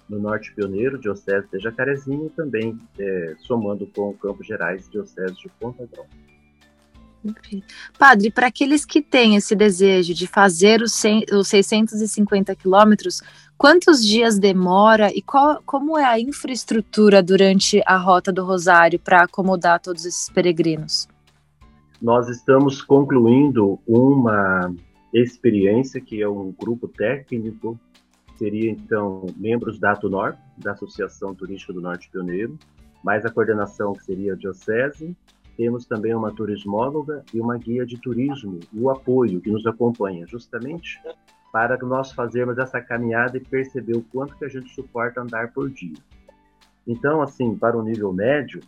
no 0.09 0.19
Norte 0.19 0.53
Pioneiro, 0.53 0.99
Diocese 0.99 1.47
de 1.51 1.59
Jacarezinho, 1.59 2.27
e 2.27 2.29
também 2.31 2.77
é, 2.99 3.35
somando 3.39 3.87
com 3.87 4.13
Campos 4.13 4.45
Gerais, 4.45 4.89
Diocese 4.89 5.35
de 5.35 5.49
Ponta 5.59 5.87
Grossa. 5.91 6.31
Padre, 7.97 8.31
para 8.31 8.47
aqueles 8.47 8.83
que 8.83 9.01
têm 9.01 9.35
esse 9.35 9.55
desejo 9.55 10.13
de 10.13 10.25
fazer 10.25 10.81
os, 10.81 10.93
100, 10.93 11.25
os 11.31 11.47
650 11.47 12.55
quilômetros, 12.55 13.21
quantos 13.57 14.03
dias 14.03 14.39
demora 14.39 15.11
e 15.15 15.21
qual, 15.21 15.61
como 15.65 15.97
é 15.97 16.03
a 16.03 16.19
infraestrutura 16.19 17.21
durante 17.21 17.81
a 17.85 17.95
Rota 17.95 18.31
do 18.31 18.43
Rosário 18.43 18.99
para 18.99 19.23
acomodar 19.23 19.79
todos 19.79 20.05
esses 20.05 20.29
peregrinos? 20.29 21.07
Nós 22.01 22.27
estamos 22.27 22.81
concluindo 22.81 23.79
uma 23.87 24.73
experiência 25.13 26.01
que 26.01 26.21
é 26.21 26.27
um 26.27 26.51
grupo 26.51 26.87
técnico 26.87 27.79
seria 28.41 28.71
então 28.71 29.27
membros 29.37 29.77
da 29.77 29.91
ATUNOR, 29.91 30.35
da 30.57 30.71
Associação 30.71 31.35
Turística 31.35 31.71
do 31.71 31.79
Norte 31.79 32.09
Pioneiro, 32.09 32.57
mais 33.03 33.23
a 33.23 33.29
coordenação 33.29 33.93
que 33.93 34.03
seria 34.03 34.33
a 34.33 34.35
Diocese. 34.35 35.15
Temos 35.55 35.85
também 35.85 36.15
uma 36.15 36.33
turismóloga 36.33 37.23
e 37.31 37.39
uma 37.39 37.55
guia 37.59 37.85
de 37.85 38.01
turismo, 38.01 38.59
o 38.73 38.89
apoio 38.89 39.39
que 39.41 39.51
nos 39.51 39.67
acompanha, 39.67 40.25
justamente 40.25 40.99
para 41.51 41.77
nós 41.85 42.13
fazermos 42.13 42.57
essa 42.57 42.81
caminhada 42.81 43.37
e 43.37 43.41
perceber 43.41 43.95
o 43.95 44.01
quanto 44.01 44.35
que 44.35 44.45
a 44.45 44.49
gente 44.49 44.73
suporta 44.73 45.21
andar 45.21 45.53
por 45.53 45.69
dia. 45.69 45.97
Então, 46.87 47.21
assim, 47.21 47.55
para 47.55 47.77
o 47.77 47.83
nível 47.83 48.11
médio, 48.11 48.61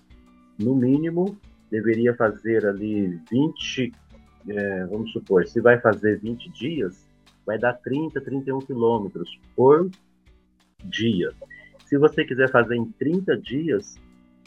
no 0.59 0.75
mínimo, 0.75 1.35
deveria 1.71 2.13
fazer 2.13 2.67
ali 2.67 3.19
20, 3.31 3.91
é, 4.49 4.85
vamos 4.85 5.11
supor, 5.11 5.47
se 5.47 5.59
vai 5.59 5.79
fazer 5.79 6.19
20 6.19 6.51
dias, 6.51 7.11
vai 7.45 7.57
dar 7.57 7.73
30, 7.73 8.21
31 8.21 8.59
quilômetros 8.59 9.39
por 9.55 9.89
dia. 10.83 11.31
Se 11.85 11.97
você 11.97 12.25
quiser 12.25 12.49
fazer 12.51 12.75
em 12.75 12.85
30 12.85 13.37
dias, 13.37 13.95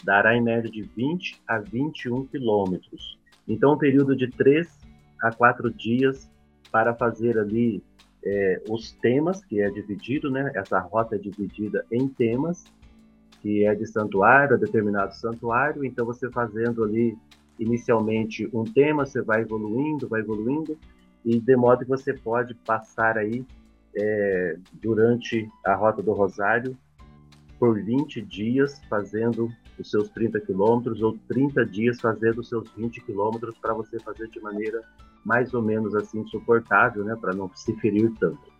dará 0.04 0.37
em 0.37 0.42
média 0.42 0.70
de 0.70 0.82
20 0.82 1.42
a 1.46 1.59
21 1.59 2.26
quilômetros. 2.26 3.18
Então, 3.46 3.74
um 3.74 3.78
período 3.78 4.16
de 4.16 4.28
3 4.28 4.68
a 5.22 5.32
4 5.32 5.70
dias 5.72 6.30
para 6.70 6.94
fazer 6.94 7.38
ali 7.38 7.82
é, 8.24 8.62
os 8.68 8.92
temas, 8.92 9.44
que 9.44 9.61
é 9.61 9.70
dividido, 9.70 10.30
né? 10.30 10.50
Essa 10.54 10.80
rota 10.80 11.14
é 11.14 11.18
dividida 11.18 11.87
em 11.92 12.09
temas, 12.09 12.64
que 13.40 13.64
é 13.64 13.74
de 13.74 13.87
santuário, 13.87 14.56
a 14.56 14.59
determinado 14.59 15.14
santuário. 15.14 15.85
Então, 15.85 16.04
você 16.04 16.28
fazendo 16.30 16.82
ali 16.82 17.16
inicialmente 17.59 18.48
um 18.52 18.64
tema, 18.64 19.06
você 19.06 19.22
vai 19.22 19.42
evoluindo, 19.42 20.09
vai 20.09 20.20
evoluindo, 20.20 20.76
e 21.26 21.40
de 21.40 21.56
modo 21.56 21.80
que 21.80 21.90
você 21.90 22.14
pode 22.14 22.54
passar 22.54 23.18
aí 23.18 23.44
é, 23.96 24.56
durante 24.74 25.50
a 25.64 25.74
Rota 25.74 26.00
do 26.00 26.12
Rosário 26.12 26.78
por 27.58 27.82
20 27.82 28.22
dias 28.22 28.80
fazendo 28.88 29.50
os 29.76 29.90
seus 29.90 30.08
30 30.10 30.40
quilômetros 30.40 31.02
ou 31.02 31.18
30 31.28 31.66
dias 31.66 32.00
fazendo 32.00 32.40
os 32.40 32.48
seus 32.48 32.70
20 32.76 33.00
quilômetros 33.00 33.58
para 33.58 33.74
você 33.74 33.98
fazer 33.98 34.28
de 34.28 34.40
maneira 34.40 34.80
mais 35.24 35.52
ou 35.52 35.60
menos 35.60 35.96
assim 35.96 36.24
suportável, 36.28 37.02
né, 37.04 37.16
para 37.20 37.34
não 37.34 37.50
se 37.56 37.74
ferir 37.80 38.12
tanto. 38.20 38.55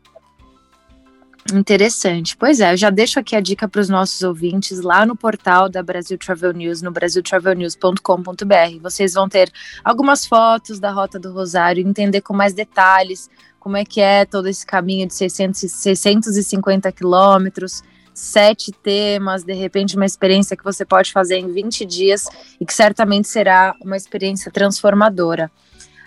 Interessante. 1.55 2.37
Pois 2.37 2.61
é, 2.61 2.73
eu 2.73 2.77
já 2.77 2.91
deixo 2.91 3.21
aqui 3.21 3.37
a 3.37 3.41
dica 3.41 3.69
para 3.69 3.81
os 3.81 3.89
nossos 3.89 4.23
ouvintes 4.23 4.81
lá 4.81 5.07
no 5.07 5.15
portal 5.15 5.69
da 5.69 5.83
Brasil 5.83 6.19
Travel 6.19 6.53
News, 6.53 6.83
no 6.83 6.91
brasiltravelnews.com.br. 6.91 8.81
Vocês 8.83 9.15
vão 9.15 9.29
ter 9.29 9.51
algumas 9.85 10.27
fotos 10.27 10.81
da 10.81 10.91
Rota 10.91 11.19
do 11.19 11.33
Rosário, 11.33 11.87
entender 11.87 12.21
com 12.21 12.35
mais 12.35 12.53
detalhes 12.53 13.31
como 13.67 13.77
é 13.77 13.85
que 13.85 14.01
é 14.01 14.25
todo 14.25 14.49
esse 14.49 14.65
caminho 14.65 15.09
de 15.09 15.15
600, 15.15 15.61
650 15.61 16.93
quilômetros, 16.93 17.83
sete 18.15 18.71
temas, 18.71 19.43
de 19.43 19.53
repente 19.53 19.97
uma 19.97 20.07
experiência 20.07 20.57
que 20.57 20.63
você 20.63 20.85
pode 20.85 21.13
fazer 21.13 21.39
em 21.39 21.53
20 21.53 21.85
dias 21.85 22.29
e 22.61 22.65
que 22.65 22.73
certamente 22.73 23.27
será 23.27 23.75
uma 23.83 23.97
experiência 23.97 24.53
transformadora. 24.53 25.51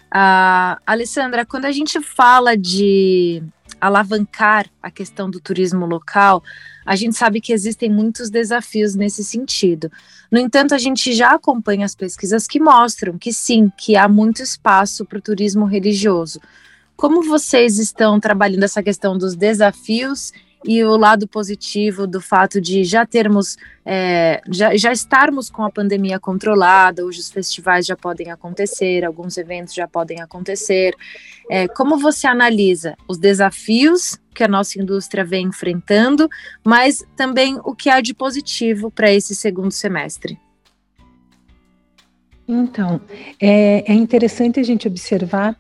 Uh, 0.08 0.80
Alessandra, 0.88 1.45
quando 1.45 1.65
a 1.65 1.71
gente 1.71 2.02
fala 2.02 2.56
de 2.56 3.43
alavancar 3.80 4.70
a 4.82 4.89
questão 4.92 5.30
do 5.30 5.39
turismo 5.39 5.86
local, 5.86 6.44
a 6.86 6.96
gente 6.96 7.15
sabe 7.18 7.39
que 7.39 7.54
existem 7.54 7.89
muitos 7.89 8.30
desafios 8.30 8.96
nesse 8.96 9.24
sentido. 9.24 9.92
No 10.32 10.39
entanto, 10.39 10.74
a 10.74 10.78
gente 10.78 11.13
já 11.13 11.32
acompanha 11.32 11.86
as 11.86 11.96
pesquisas 11.96 12.48
que 12.48 12.60
mostram 12.60 13.18
que 13.18 13.32
sim, 13.32 13.72
que 13.78 13.96
há 13.96 14.08
muito 14.08 14.42
espaço 14.42 15.06
para 15.06 15.20
o 15.20 15.22
turismo 15.22 15.65
religioso. 15.65 16.39
Como 16.96 17.24
vocês 17.24 17.80
estão 17.80 18.20
trabalhando 18.20 18.63
essa 18.63 18.84
questão 18.84 19.18
dos 19.18 19.36
desafios 19.36 20.34
e 20.65 20.84
o 20.84 20.98
lado 20.98 21.28
positivo 21.28 22.06
do 22.06 22.19
fato 22.19 22.60
de 22.60 22.84
já 22.84 23.06
termos, 23.06 23.58
é, 23.86 24.41
já, 24.50 24.76
já 24.76 24.91
estarmos 24.91 25.50
com 25.50 25.63
a 25.63 25.72
pandemia 25.72 26.19
controlada, 26.19 27.06
hoje 27.06 27.19
os 27.19 27.32
festivais 27.32 27.86
já 27.86 27.95
podem 27.95 28.30
acontecer, 28.30 29.06
alguns 29.06 29.38
eventos 29.38 29.74
já 29.74 29.88
podem 29.88 30.22
acontecer. 30.22 30.93
É, 31.50 31.67
como 31.67 31.98
você 31.98 32.28
analisa 32.28 32.95
os 33.08 33.17
desafios 33.17 34.19
que 34.34 34.43
a 34.43 34.48
nossa 34.48 34.80
indústria 34.80 35.24
vem 35.24 35.48
enfrentando, 35.48 36.30
mas 36.63 37.04
também 37.15 37.60
o 37.63 37.74
que 37.74 37.89
há 37.89 38.02
de 38.02 38.13
positivo 38.13 38.91
para 38.91 39.12
esse 39.12 39.36
segundo 39.36 39.72
semestre? 39.72 40.38
Então, 42.48 43.00
é, 43.39 43.91
é 43.91 43.93
interessante 43.93 44.60
a 44.60 44.63
gente 44.63 44.88
observar 44.88 45.56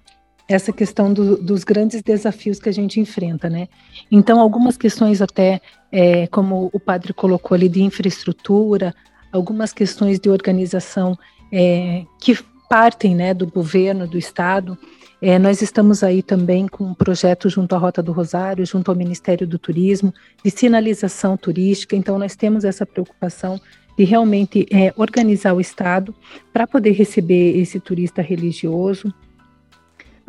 essa 0.49 0.73
questão 0.73 1.13
do, 1.13 1.37
dos 1.37 1.63
grandes 1.63 2.01
desafios 2.01 2.59
que 2.59 2.67
a 2.67 2.71
gente 2.71 2.99
enfrenta, 2.99 3.47
né? 3.47 3.67
Então, 4.11 4.39
algumas 4.39 4.75
questões 4.75 5.21
até, 5.21 5.61
é, 5.91 6.25
como 6.27 6.71
o 6.73 6.79
padre 6.79 7.13
colocou 7.13 7.53
ali, 7.53 7.69
de 7.69 7.83
infraestrutura, 7.83 8.95
algumas 9.31 9.71
questões 9.71 10.19
de 10.19 10.27
organização 10.27 11.15
é, 11.53 12.03
que 12.19 12.35
partem, 12.67 13.15
né, 13.15 13.31
do 13.31 13.45
governo, 13.45 14.07
do 14.07 14.17
Estado. 14.17 14.75
É, 15.21 15.37
nós 15.37 15.61
estamos 15.61 16.03
aí 16.03 16.23
também 16.23 16.67
com 16.67 16.83
um 16.83 16.93
projeto 16.95 17.47
junto 17.47 17.75
à 17.75 17.77
Rota 17.77 18.01
do 18.01 18.11
Rosário, 18.11 18.65
junto 18.65 18.89
ao 18.89 18.97
Ministério 18.97 19.45
do 19.45 19.59
Turismo, 19.59 20.11
de 20.43 20.49
sinalização 20.49 21.37
turística. 21.37 21.95
Então, 21.95 22.17
nós 22.17 22.35
temos 22.35 22.63
essa 22.63 22.87
preocupação 22.87 23.61
de 23.95 24.03
realmente 24.03 24.65
é, 24.71 24.93
organizar 24.95 25.53
o 25.53 25.61
Estado 25.61 26.15
para 26.51 26.65
poder 26.65 26.91
receber 26.91 27.59
esse 27.59 27.79
turista 27.79 28.21
religioso, 28.21 29.13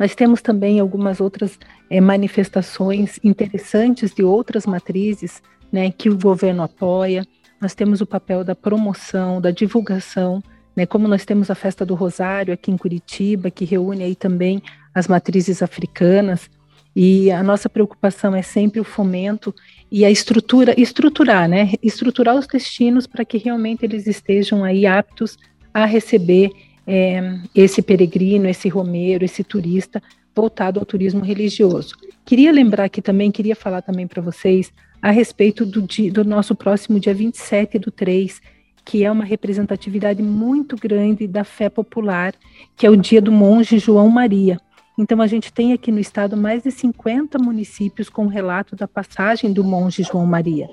nós 0.01 0.15
temos 0.15 0.41
também 0.41 0.79
algumas 0.79 1.21
outras 1.21 1.59
é, 1.87 2.01
manifestações 2.01 3.19
interessantes 3.23 4.11
de 4.11 4.23
outras 4.23 4.65
matrizes 4.65 5.43
né, 5.71 5.91
que 5.91 6.09
o 6.09 6.17
governo 6.17 6.63
apoia. 6.63 7.23
Nós 7.61 7.75
temos 7.75 8.01
o 8.01 8.05
papel 8.07 8.43
da 8.43 8.55
promoção, 8.55 9.39
da 9.39 9.51
divulgação, 9.51 10.41
né, 10.75 10.87
como 10.87 11.07
nós 11.07 11.23
temos 11.23 11.51
a 11.51 11.55
Festa 11.55 11.85
do 11.85 11.93
Rosário 11.93 12.51
aqui 12.51 12.71
em 12.71 12.77
Curitiba, 12.77 13.51
que 13.51 13.63
reúne 13.63 14.01
aí 14.01 14.15
também 14.15 14.59
as 14.91 15.07
matrizes 15.07 15.61
africanas. 15.61 16.49
E 16.95 17.29
a 17.29 17.43
nossa 17.43 17.69
preocupação 17.69 18.33
é 18.33 18.41
sempre 18.41 18.79
o 18.79 18.83
fomento 18.83 19.53
e 19.91 20.03
a 20.03 20.09
estrutura, 20.09 20.73
estruturar, 20.81 21.47
né? 21.47 21.73
Estruturar 21.79 22.35
os 22.35 22.47
destinos 22.47 23.05
para 23.05 23.23
que 23.23 23.37
realmente 23.37 23.85
eles 23.85 24.07
estejam 24.07 24.63
aí 24.63 24.87
aptos 24.87 25.37
a 25.71 25.85
receber 25.85 26.49
é, 26.85 27.39
esse 27.53 27.81
peregrino, 27.81 28.47
esse 28.47 28.69
romeiro, 28.69 29.23
esse 29.23 29.43
turista 29.43 30.01
voltado 30.35 30.79
ao 30.79 30.85
turismo 30.85 31.21
religioso. 31.21 31.95
Queria 32.25 32.51
lembrar 32.51 32.85
aqui 32.85 33.01
também, 33.01 33.31
queria 33.31 33.55
falar 33.55 33.81
também 33.81 34.07
para 34.07 34.21
vocês 34.21 34.71
a 35.01 35.11
respeito 35.11 35.65
do, 35.65 35.81
dia, 35.81 36.11
do 36.11 36.23
nosso 36.23 36.55
próximo 36.55 36.99
dia 36.99 37.13
27 37.13 37.79
do 37.79 37.91
3, 37.91 38.41
que 38.85 39.03
é 39.03 39.11
uma 39.11 39.23
representatividade 39.23 40.21
muito 40.21 40.75
grande 40.75 41.27
da 41.27 41.43
fé 41.43 41.69
popular, 41.69 42.33
que 42.75 42.85
é 42.85 42.89
o 42.89 42.95
dia 42.95 43.21
do 43.21 43.31
monge 43.31 43.79
João 43.79 44.09
Maria. 44.09 44.59
Então, 44.97 45.21
a 45.21 45.27
gente 45.27 45.51
tem 45.51 45.73
aqui 45.73 45.91
no 45.91 45.99
estado 45.99 46.37
mais 46.37 46.63
de 46.63 46.71
50 46.71 47.39
municípios 47.39 48.09
com 48.09 48.27
relato 48.27 48.75
da 48.75 48.87
passagem 48.87 49.51
do 49.51 49.63
monge 49.63 50.03
João 50.03 50.25
Maria. 50.25 50.69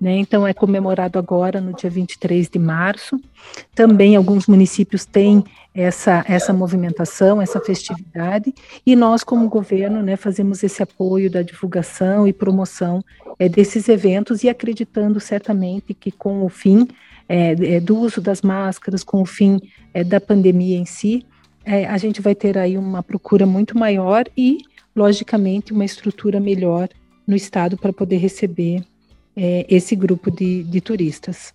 Né? 0.00 0.16
Então, 0.16 0.46
é 0.46 0.54
comemorado 0.54 1.18
agora 1.18 1.60
no 1.60 1.74
dia 1.74 1.90
23 1.90 2.48
de 2.48 2.58
março. 2.58 3.20
Também 3.74 4.16
alguns 4.16 4.46
municípios 4.46 5.04
têm 5.04 5.44
essa, 5.74 6.24
essa 6.26 6.52
movimentação, 6.52 7.40
essa 7.40 7.60
festividade, 7.60 8.52
e 8.84 8.96
nós, 8.96 9.22
como 9.22 9.48
governo, 9.48 10.02
né, 10.02 10.16
fazemos 10.16 10.62
esse 10.62 10.82
apoio 10.82 11.30
da 11.30 11.42
divulgação 11.42 12.26
e 12.26 12.32
promoção 12.32 13.04
é, 13.38 13.48
desses 13.48 13.88
eventos 13.88 14.42
e 14.42 14.48
acreditando 14.48 15.20
certamente 15.20 15.94
que 15.94 16.10
com 16.10 16.44
o 16.44 16.48
fim 16.48 16.88
é, 17.28 17.76
é 17.76 17.80
do 17.80 17.96
uso 17.96 18.20
das 18.20 18.42
máscaras, 18.42 19.04
com 19.04 19.22
o 19.22 19.26
fim 19.26 19.60
é, 19.94 20.02
da 20.02 20.20
pandemia 20.20 20.76
em 20.76 20.84
si, 20.84 21.24
é, 21.64 21.86
a 21.86 21.98
gente 21.98 22.20
vai 22.20 22.34
ter 22.34 22.58
aí 22.58 22.76
uma 22.76 23.02
procura 23.02 23.46
muito 23.46 23.78
maior 23.78 24.24
e, 24.36 24.58
logicamente, 24.96 25.72
uma 25.72 25.84
estrutura 25.84 26.40
melhor 26.40 26.88
no 27.26 27.36
estado 27.36 27.76
para 27.76 27.92
poder 27.92 28.16
receber 28.16 28.82
é, 29.36 29.66
esse 29.68 29.94
grupo 29.96 30.30
de, 30.30 30.62
de 30.64 30.80
turistas. 30.80 31.52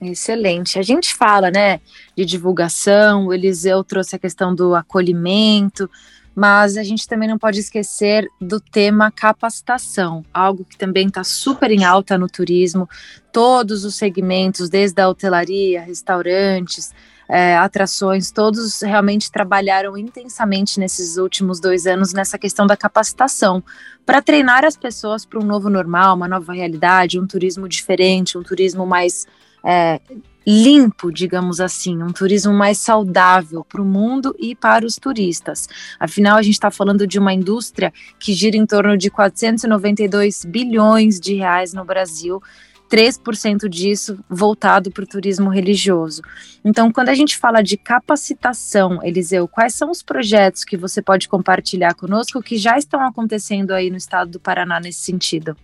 Excelente. 0.00 0.78
A 0.78 0.82
gente 0.82 1.14
fala, 1.14 1.50
né, 1.50 1.80
de 2.16 2.24
divulgação, 2.24 3.26
o 3.26 3.34
Eliseu 3.34 3.84
trouxe 3.84 4.16
a 4.16 4.18
questão 4.18 4.54
do 4.54 4.74
acolhimento, 4.74 5.90
mas 6.34 6.78
a 6.78 6.82
gente 6.82 7.06
também 7.06 7.28
não 7.28 7.38
pode 7.38 7.60
esquecer 7.60 8.26
do 8.40 8.60
tema 8.60 9.10
capacitação, 9.10 10.24
algo 10.32 10.64
que 10.64 10.76
também 10.76 11.08
está 11.08 11.22
super 11.22 11.70
em 11.70 11.84
alta 11.84 12.16
no 12.16 12.28
turismo, 12.28 12.88
todos 13.30 13.84
os 13.84 13.94
segmentos, 13.94 14.70
desde 14.70 15.02
a 15.02 15.08
hotelaria, 15.08 15.82
restaurantes, 15.82 16.94
é, 17.30 17.56
atrações, 17.56 18.32
todos 18.32 18.80
realmente 18.82 19.30
trabalharam 19.30 19.96
intensamente 19.96 20.80
nesses 20.80 21.16
últimos 21.16 21.60
dois 21.60 21.86
anos 21.86 22.12
nessa 22.12 22.36
questão 22.36 22.66
da 22.66 22.76
capacitação, 22.76 23.62
para 24.04 24.20
treinar 24.20 24.64
as 24.64 24.76
pessoas 24.76 25.24
para 25.24 25.38
um 25.38 25.44
novo 25.44 25.70
normal, 25.70 26.16
uma 26.16 26.26
nova 26.26 26.52
realidade, 26.52 27.20
um 27.20 27.26
turismo 27.28 27.68
diferente, 27.68 28.36
um 28.36 28.42
turismo 28.42 28.84
mais 28.84 29.28
é, 29.62 30.00
limpo, 30.44 31.12
digamos 31.12 31.60
assim, 31.60 32.02
um 32.02 32.12
turismo 32.12 32.52
mais 32.52 32.78
saudável 32.78 33.64
para 33.64 33.80
o 33.80 33.84
mundo 33.84 34.34
e 34.36 34.56
para 34.56 34.84
os 34.84 34.96
turistas. 34.96 35.68
Afinal, 36.00 36.36
a 36.36 36.42
gente 36.42 36.54
está 36.54 36.70
falando 36.70 37.06
de 37.06 37.18
uma 37.18 37.32
indústria 37.32 37.92
que 38.18 38.32
gira 38.32 38.56
em 38.56 38.66
torno 38.66 38.96
de 38.96 39.08
492 39.08 40.44
bilhões 40.44 41.20
de 41.20 41.34
reais 41.34 41.72
no 41.72 41.84
Brasil 41.84 42.42
3% 42.90 43.68
disso 43.68 44.18
voltado 44.28 44.90
para 44.90 45.04
o 45.04 45.06
turismo 45.06 45.48
religioso. 45.48 46.22
Então, 46.64 46.90
quando 46.90 47.08
a 47.08 47.14
gente 47.14 47.38
fala 47.38 47.62
de 47.62 47.76
capacitação, 47.76 48.98
Eliseu, 49.02 49.46
quais 49.46 49.74
são 49.74 49.90
os 49.90 50.02
projetos 50.02 50.64
que 50.64 50.76
você 50.76 51.00
pode 51.00 51.28
compartilhar 51.28 51.94
conosco 51.94 52.42
que 52.42 52.58
já 52.58 52.76
estão 52.76 53.00
acontecendo 53.00 53.70
aí 53.70 53.90
no 53.90 53.96
estado 53.96 54.32
do 54.32 54.40
Paraná 54.40 54.80
nesse 54.80 55.00
sentido? 55.00 55.56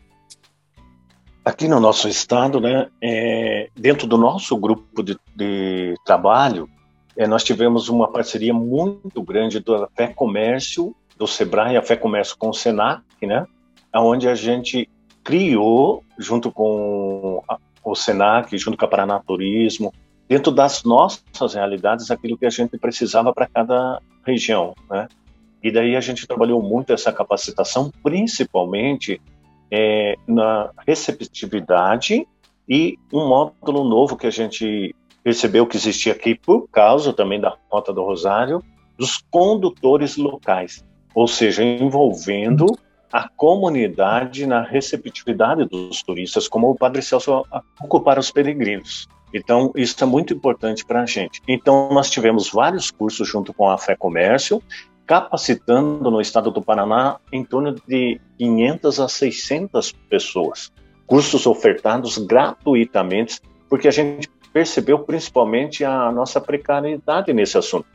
Aqui 1.45 1.69
no 1.69 1.81
nosso 1.81 2.09
estado, 2.09 2.61
né, 2.61 2.89
é, 3.03 3.69
dentro 3.75 4.07
do 4.07 4.17
nosso 4.17 4.57
grupo 4.57 5.03
de, 5.03 5.17
de 5.35 5.95
trabalho, 6.05 6.69
é, 7.17 7.27
nós 7.27 7.43
tivemos 7.43 7.89
uma 7.89 8.11
parceria 8.11 8.53
muito 8.55 9.23
grande 9.23 9.61
do 9.61 9.89
Fé 9.97 10.09
Comércio, 10.09 10.95
do 11.17 11.27
Sebrae, 11.27 11.77
a 11.77 11.83
Fé 11.83 11.97
Comércio 11.97 12.37
com 12.37 12.51
o 12.51 12.55
Senac, 12.55 13.03
né, 13.23 13.47
onde 13.95 14.29
a 14.29 14.35
gente 14.35 14.89
criou, 15.27 16.05
junto 16.17 16.53
com 16.53 17.43
o 17.83 17.95
Senac, 17.97 18.57
junto 18.57 18.79
com 18.79 18.85
a 18.85 18.89
Paraná 18.89 19.19
Turismo, 19.19 19.93
dentro 20.29 20.53
das 20.53 20.85
nossas 20.85 21.53
realidades, 21.53 22.12
aquilo 22.12 22.39
que 22.39 22.47
a 22.47 22.51
gente 22.51 22.79
precisava 22.79 23.35
para 23.35 23.49
cada 23.49 24.01
região, 24.25 24.73
né? 24.89 25.09
E 25.61 25.73
daí 25.73 25.97
a 25.97 26.01
gente 26.01 26.29
trabalhou 26.29 26.62
muito 26.62 26.93
essa 26.93 27.12
capacitação, 27.12 27.91
principalmente 28.05 29.21
é, 29.69 30.15
na 30.29 30.71
receptividade 30.87 32.25
e 32.69 32.97
um 33.12 33.27
módulo 33.27 33.83
novo 33.83 34.17
que 34.17 34.29
a 34.29 34.31
gente 34.31 34.95
percebeu 35.25 35.67
que 35.67 35.77
existia 35.77 36.12
aqui 36.12 36.37
por 36.37 36.69
causa 36.69 37.12
também 37.12 37.41
da 37.41 37.57
Rota 37.69 37.93
do 37.93 38.05
Rosário, 38.05 38.62
dos 38.97 39.17
condutores 39.29 40.17
locais, 40.17 40.85
ou 41.12 41.27
seja, 41.27 41.65
envolvendo 41.65 42.67
a 43.16 43.31
comunidade 43.35 44.46
na 44.46 44.61
receptividade 44.61 45.64
dos 45.64 46.02
turistas, 46.02 46.46
como 46.46 46.68
o 46.68 46.76
Padre 46.76 47.00
Celso 47.00 47.46
ocupar 47.81 48.18
os 48.18 48.31
peregrinos. 48.31 49.09
Então, 49.33 49.72
isso 49.74 50.05
é 50.05 50.07
muito 50.07 50.35
importante 50.35 50.85
para 50.85 51.02
a 51.02 51.07
gente. 51.07 51.40
Então, 51.48 51.88
nós 51.90 52.11
tivemos 52.11 52.50
vários 52.52 52.90
cursos 52.90 53.26
junto 53.26 53.55
com 53.55 53.70
a 53.70 53.79
Fé 53.79 53.96
Comércio, 53.96 54.62
capacitando 55.07 56.11
no 56.11 56.20
estado 56.20 56.50
do 56.50 56.61
Paraná 56.61 57.16
em 57.33 57.42
torno 57.42 57.74
de 57.88 58.20
500 58.37 59.00
a 59.00 59.09
600 59.09 59.92
pessoas. 60.11 60.70
Cursos 61.07 61.46
ofertados 61.46 62.18
gratuitamente, 62.18 63.40
porque 63.66 63.88
a 63.88 63.92
gente 63.92 64.29
percebeu 64.52 64.98
principalmente 64.98 65.87
a 65.87 66.12
nossa 66.12 66.38
precariedade 66.38 67.33
nesse 67.33 67.57
assunto. 67.57 67.87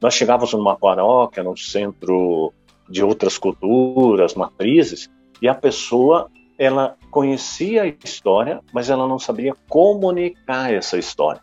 Nós 0.00 0.14
chegávamos 0.14 0.52
numa 0.52 0.76
paróquia, 0.76 1.44
num 1.44 1.56
centro 1.56 2.52
de 2.88 3.02
outras 3.02 3.38
culturas, 3.38 4.34
matrizes, 4.34 5.10
e 5.40 5.48
a 5.48 5.54
pessoa 5.54 6.30
ela 6.58 6.96
conhecia 7.10 7.82
a 7.82 7.86
história, 7.86 8.60
mas 8.72 8.90
ela 8.90 9.08
não 9.08 9.18
sabia 9.18 9.54
comunicar 9.68 10.72
essa 10.72 10.96
história. 10.96 11.40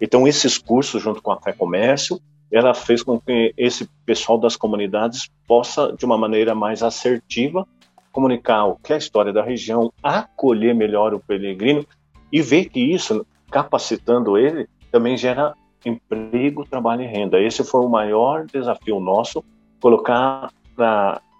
Então 0.00 0.26
esses 0.26 0.58
cursos 0.58 1.02
junto 1.02 1.22
com 1.22 1.30
a 1.30 1.40
Fé 1.40 1.52
Comércio, 1.52 2.20
ela 2.50 2.74
fez 2.74 3.02
com 3.02 3.18
que 3.20 3.52
esse 3.56 3.88
pessoal 4.04 4.38
das 4.38 4.56
comunidades 4.56 5.30
possa, 5.46 5.92
de 5.92 6.04
uma 6.04 6.18
maneira 6.18 6.54
mais 6.54 6.82
assertiva, 6.82 7.66
comunicar 8.12 8.66
o 8.66 8.76
que 8.76 8.92
é 8.92 8.96
a 8.96 8.98
história 8.98 9.32
da 9.32 9.42
região, 9.42 9.92
acolher 10.02 10.74
melhor 10.74 11.14
o 11.14 11.20
peregrino 11.20 11.84
e 12.32 12.40
ver 12.40 12.66
que 12.66 12.80
isso, 12.80 13.26
capacitando 13.50 14.38
ele, 14.38 14.68
também 14.90 15.16
gera 15.16 15.54
emprego, 15.84 16.64
trabalho 16.64 17.02
e 17.02 17.06
renda. 17.06 17.40
Esse 17.40 17.64
foi 17.64 17.80
o 17.80 17.88
maior 17.88 18.46
desafio 18.46 19.00
nosso, 19.00 19.44
colocar 19.84 20.50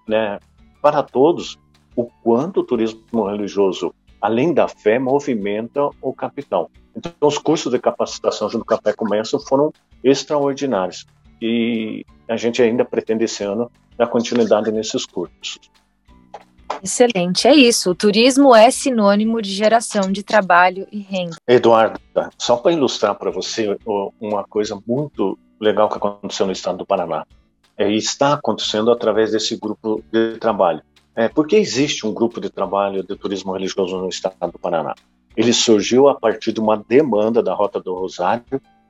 né, 0.06 0.38
para 0.82 1.02
todos 1.02 1.58
o 1.96 2.04
quanto 2.22 2.60
o 2.60 2.62
turismo 2.62 3.26
religioso, 3.26 3.94
além 4.20 4.52
da 4.52 4.68
fé, 4.68 4.98
movimenta 4.98 5.88
o 6.02 6.12
capital. 6.12 6.70
Então, 6.94 7.10
os 7.22 7.38
cursos 7.38 7.72
de 7.72 7.78
capacitação 7.78 8.50
junto 8.50 8.66
com 8.66 8.74
a 8.74 8.76
Café 8.76 8.92
Comércio 8.94 9.40
foram 9.40 9.72
extraordinários 10.02 11.06
e 11.40 12.04
a 12.28 12.36
gente 12.36 12.60
ainda 12.60 12.84
pretende 12.84 13.24
esse 13.24 13.42
ano 13.42 13.70
dar 13.96 14.08
continuidade 14.08 14.70
nesses 14.70 15.06
cursos. 15.06 15.58
Excelente, 16.82 17.48
é 17.48 17.54
isso. 17.54 17.92
O 17.92 17.94
turismo 17.94 18.54
é 18.54 18.70
sinônimo 18.70 19.40
de 19.40 19.54
geração 19.54 20.12
de 20.12 20.22
trabalho 20.22 20.86
e 20.92 20.98
renda. 20.98 21.36
Eduardo, 21.48 21.98
só 22.36 22.58
para 22.58 22.72
ilustrar 22.72 23.14
para 23.14 23.30
você 23.30 23.74
uma 24.20 24.44
coisa 24.44 24.78
muito 24.86 25.38
legal 25.58 25.88
que 25.88 25.96
aconteceu 25.96 26.44
no 26.44 26.52
estado 26.52 26.76
do 26.76 26.84
Paraná. 26.84 27.24
É, 27.76 27.90
está 27.92 28.34
acontecendo 28.34 28.90
através 28.90 29.32
desse 29.32 29.56
grupo 29.56 30.02
de 30.12 30.38
trabalho. 30.38 30.82
É, 31.16 31.28
porque 31.28 31.56
existe 31.56 32.06
um 32.06 32.12
grupo 32.12 32.40
de 32.40 32.50
trabalho 32.50 33.02
de 33.04 33.16
turismo 33.16 33.52
religioso 33.52 33.96
no 33.96 34.08
estado 34.08 34.52
do 34.52 34.58
Paraná. 34.58 34.94
Ele 35.36 35.52
surgiu 35.52 36.08
a 36.08 36.14
partir 36.14 36.52
de 36.52 36.60
uma 36.60 36.76
demanda 36.76 37.42
da 37.42 37.54
Rota 37.54 37.80
do 37.80 37.94
Rosário, 37.94 38.44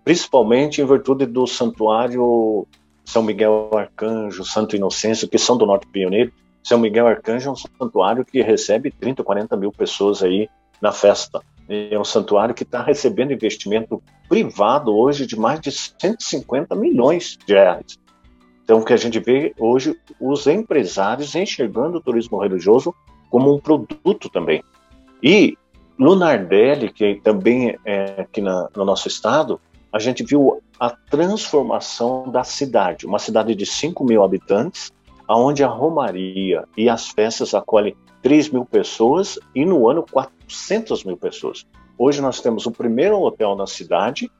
principalmente 0.04 0.80
em 0.80 0.86
virtude 0.86 1.26
do 1.26 1.46
santuário 1.46 2.66
São 3.04 3.22
Miguel 3.22 3.70
Arcanjo, 3.74 4.44
Santo 4.44 4.76
Inocêncio, 4.76 5.28
que 5.28 5.38
são 5.38 5.56
do 5.56 5.66
Norte 5.66 5.86
Pioneiro. 5.86 6.32
São 6.62 6.78
Miguel 6.78 7.06
Arcanjo 7.06 7.48
é 7.48 7.52
um 7.52 7.56
santuário 7.56 8.24
que 8.24 8.40
recebe 8.42 8.90
30, 8.90 9.22
40 9.22 9.56
mil 9.56 9.70
pessoas 9.70 10.22
aí 10.22 10.48
na 10.80 10.92
festa. 10.92 11.40
É 11.68 11.98
um 11.98 12.04
santuário 12.04 12.54
que 12.54 12.62
está 12.62 12.82
recebendo 12.82 13.32
investimento 13.32 14.02
privado 14.28 14.94
hoje 14.94 15.26
de 15.26 15.38
mais 15.38 15.60
de 15.60 15.70
150 15.70 16.74
milhões 16.74 17.38
de 17.46 17.54
reais. 17.54 17.98
Então, 18.64 18.78
o 18.78 18.84
que 18.84 18.94
a 18.94 18.96
gente 18.96 19.20
vê 19.20 19.54
hoje, 19.58 19.94
os 20.18 20.46
empresários 20.46 21.34
enxergando 21.34 21.98
o 21.98 22.00
turismo 22.00 22.38
religioso 22.38 22.94
como 23.30 23.54
um 23.54 23.60
produto 23.60 24.30
também. 24.30 24.62
E 25.22 25.56
no 25.98 26.16
Nardelli, 26.16 26.90
que 26.90 27.20
também 27.22 27.78
é 27.84 28.22
aqui 28.22 28.40
na, 28.40 28.68
no 28.74 28.84
nosso 28.84 29.06
estado, 29.06 29.60
a 29.92 29.98
gente 29.98 30.24
viu 30.24 30.62
a 30.80 30.90
transformação 30.90 32.30
da 32.30 32.42
cidade, 32.42 33.06
uma 33.06 33.18
cidade 33.18 33.54
de 33.54 33.66
5 33.66 34.02
mil 34.02 34.24
habitantes, 34.24 34.90
onde 35.28 35.62
a 35.62 35.68
Romaria 35.68 36.64
e 36.76 36.88
as 36.88 37.08
festas 37.08 37.54
acolhem 37.54 37.94
3 38.22 38.48
mil 38.48 38.64
pessoas 38.64 39.38
e 39.54 39.64
no 39.64 39.88
ano 39.88 40.04
400 40.10 41.04
mil 41.04 41.16
pessoas. 41.16 41.64
Hoje 41.96 42.20
nós 42.20 42.40
temos 42.40 42.66
o 42.66 42.72
primeiro 42.72 43.20
hotel 43.20 43.54
na 43.54 43.66
cidade, 43.66 44.30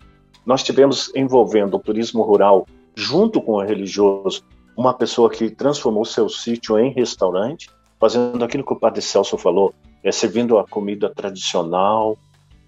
nós 0.44 0.62
tivemos 0.62 1.12
envolvendo 1.14 1.76
o 1.76 1.80
turismo 1.80 2.22
rural 2.22 2.66
junto 2.96 3.40
com 3.40 3.52
o 3.52 3.62
religioso, 3.62 4.44
uma 4.76 4.94
pessoa 4.94 5.30
que 5.30 5.50
transformou 5.50 6.04
seu 6.04 6.28
sítio 6.28 6.78
em 6.78 6.92
restaurante, 6.92 7.70
fazendo 7.98 8.44
aquilo 8.44 8.64
que 8.64 8.72
o 8.72 8.78
Padre 8.78 9.00
Celso 9.00 9.38
falou, 9.38 9.74
é 10.02 10.12
servindo 10.12 10.58
a 10.58 10.66
comida 10.66 11.08
tradicional 11.08 12.18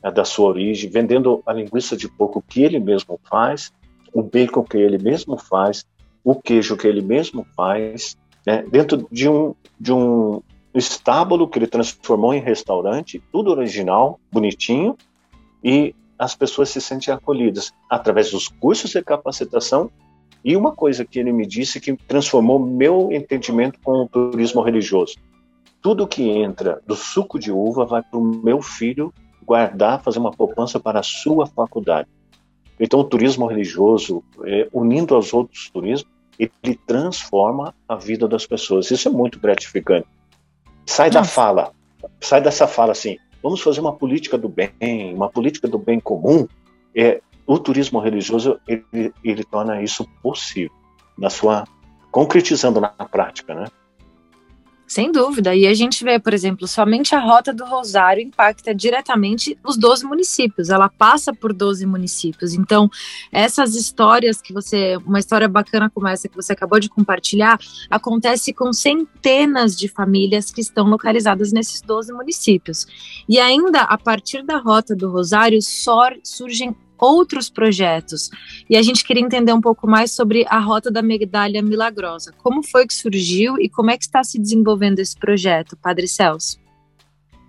é, 0.02 0.10
da 0.10 0.24
sua 0.24 0.48
origem, 0.48 0.90
vendendo 0.90 1.42
a 1.44 1.52
linguiça 1.52 1.96
de 1.96 2.08
porco 2.08 2.42
que 2.46 2.62
ele 2.62 2.78
mesmo 2.78 3.20
faz, 3.28 3.72
o 4.12 4.22
bacon 4.22 4.62
que 4.62 4.78
ele 4.78 4.98
mesmo 4.98 5.36
faz, 5.36 5.86
o 6.24 6.34
queijo 6.34 6.76
que 6.76 6.86
ele 6.86 7.02
mesmo 7.02 7.46
faz, 7.54 8.16
né, 8.46 8.64
dentro 8.70 9.06
de 9.10 9.28
um, 9.28 9.54
de 9.78 9.92
um 9.92 10.42
estábulo 10.74 11.48
que 11.48 11.58
ele 11.58 11.66
transformou 11.66 12.32
em 12.32 12.40
restaurante, 12.40 13.22
tudo 13.32 13.50
original, 13.50 14.18
bonitinho, 14.32 14.96
e 15.62 15.94
as 16.18 16.34
pessoas 16.34 16.70
se 16.70 16.80
sentem 16.80 17.12
acolhidas 17.12 17.72
através 17.90 18.30
dos 18.30 18.48
cursos 18.48 18.90
de 18.90 19.02
capacitação 19.02 19.90
e 20.44 20.56
uma 20.56 20.72
coisa 20.72 21.04
que 21.04 21.18
ele 21.18 21.32
me 21.32 21.46
disse 21.46 21.80
que 21.80 21.96
transformou 21.96 22.58
meu 22.58 23.10
entendimento 23.12 23.78
com 23.82 24.02
o 24.02 24.08
turismo 24.08 24.62
religioso. 24.62 25.14
Tudo 25.82 26.06
que 26.06 26.28
entra 26.28 26.80
do 26.86 26.96
suco 26.96 27.38
de 27.38 27.52
uva 27.52 27.84
vai 27.84 28.02
para 28.02 28.18
o 28.18 28.24
meu 28.24 28.60
filho 28.62 29.12
guardar, 29.44 30.02
fazer 30.02 30.18
uma 30.18 30.32
poupança 30.32 30.80
para 30.80 31.00
a 31.00 31.02
sua 31.02 31.46
faculdade. 31.46 32.08
Então, 32.78 33.00
o 33.00 33.04
turismo 33.04 33.46
religioso, 33.46 34.22
é, 34.44 34.68
unindo 34.72 35.14
aos 35.14 35.32
outros 35.32 35.70
turismos, 35.70 36.10
ele 36.38 36.78
transforma 36.86 37.74
a 37.88 37.96
vida 37.96 38.28
das 38.28 38.46
pessoas. 38.46 38.90
Isso 38.90 39.08
é 39.08 39.10
muito 39.10 39.40
gratificante. 39.40 40.06
Sai 40.84 41.08
Nossa. 41.08 41.20
da 41.20 41.24
fala, 41.24 41.72
sai 42.20 42.40
dessa 42.40 42.66
fala 42.66 42.92
assim, 42.92 43.16
vamos 43.42 43.60
fazer 43.60 43.80
uma 43.80 43.94
política 43.94 44.36
do 44.36 44.48
bem, 44.48 45.14
uma 45.14 45.28
política 45.30 45.66
do 45.66 45.78
bem 45.78 45.98
comum. 45.98 46.46
É, 46.94 47.20
o 47.46 47.58
turismo 47.58 48.00
religioso 48.00 48.58
ele, 48.66 49.12
ele 49.22 49.44
torna 49.44 49.82
isso 49.82 50.06
possível 50.22 50.72
na 51.16 51.30
sua 51.30 51.64
concretizando 52.10 52.80
na 52.80 52.88
prática, 52.88 53.54
né? 53.54 53.66
Sem 54.86 55.10
dúvida. 55.10 55.54
E 55.54 55.66
a 55.66 55.74
gente 55.74 56.04
vê, 56.04 56.18
por 56.18 56.32
exemplo, 56.32 56.68
somente 56.68 57.14
a 57.14 57.18
Rota 57.18 57.52
do 57.52 57.64
Rosário 57.64 58.22
impacta 58.22 58.72
diretamente 58.72 59.58
os 59.64 59.76
12 59.76 60.06
municípios. 60.06 60.70
Ela 60.70 60.88
passa 60.88 61.34
por 61.34 61.52
12 61.52 61.84
municípios. 61.84 62.54
Então, 62.54 62.88
essas 63.32 63.74
histórias 63.74 64.40
que 64.40 64.52
você. 64.52 64.96
Uma 65.04 65.18
história 65.18 65.48
bacana 65.48 65.90
como 65.90 66.06
essa 66.06 66.28
que 66.28 66.36
você 66.36 66.52
acabou 66.52 66.78
de 66.78 66.88
compartilhar, 66.88 67.58
acontece 67.90 68.52
com 68.52 68.72
centenas 68.72 69.76
de 69.76 69.88
famílias 69.88 70.52
que 70.52 70.60
estão 70.60 70.86
localizadas 70.86 71.52
nesses 71.52 71.82
12 71.82 72.12
municípios. 72.12 72.86
E 73.28 73.40
ainda, 73.40 73.82
a 73.82 73.98
partir 73.98 74.44
da 74.44 74.58
Rota 74.58 74.94
do 74.94 75.10
Rosário, 75.10 75.58
surgem 76.22 76.74
outros 76.98 77.48
projetos. 77.50 78.30
E 78.68 78.76
a 78.76 78.82
gente 78.82 79.04
queria 79.04 79.22
entender 79.22 79.52
um 79.52 79.60
pouco 79.60 79.86
mais 79.86 80.12
sobre 80.12 80.44
a 80.48 80.58
Rota 80.58 80.90
da 80.90 81.02
Medalha 81.02 81.62
Milagrosa. 81.62 82.32
Como 82.42 82.62
foi 82.62 82.86
que 82.86 82.94
surgiu 82.94 83.58
e 83.58 83.68
como 83.68 83.90
é 83.90 83.96
que 83.96 84.04
está 84.04 84.22
se 84.22 84.38
desenvolvendo 84.38 84.98
esse 84.98 85.16
projeto, 85.16 85.76
Padre 85.76 86.08
Celso? 86.08 86.58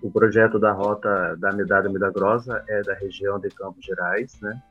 O 0.02 0.12
projeto 0.12 0.60
da 0.60 0.72
Rota 0.72 1.36
da 1.38 1.52
Medalha 1.52 1.90
Milagrosa 1.90 2.64
é 2.68 2.82
da 2.84 2.94
região 2.94 3.40
de 3.40 3.50
Campos 3.50 3.84
Gerais, 3.84 4.38
né? 4.42 4.62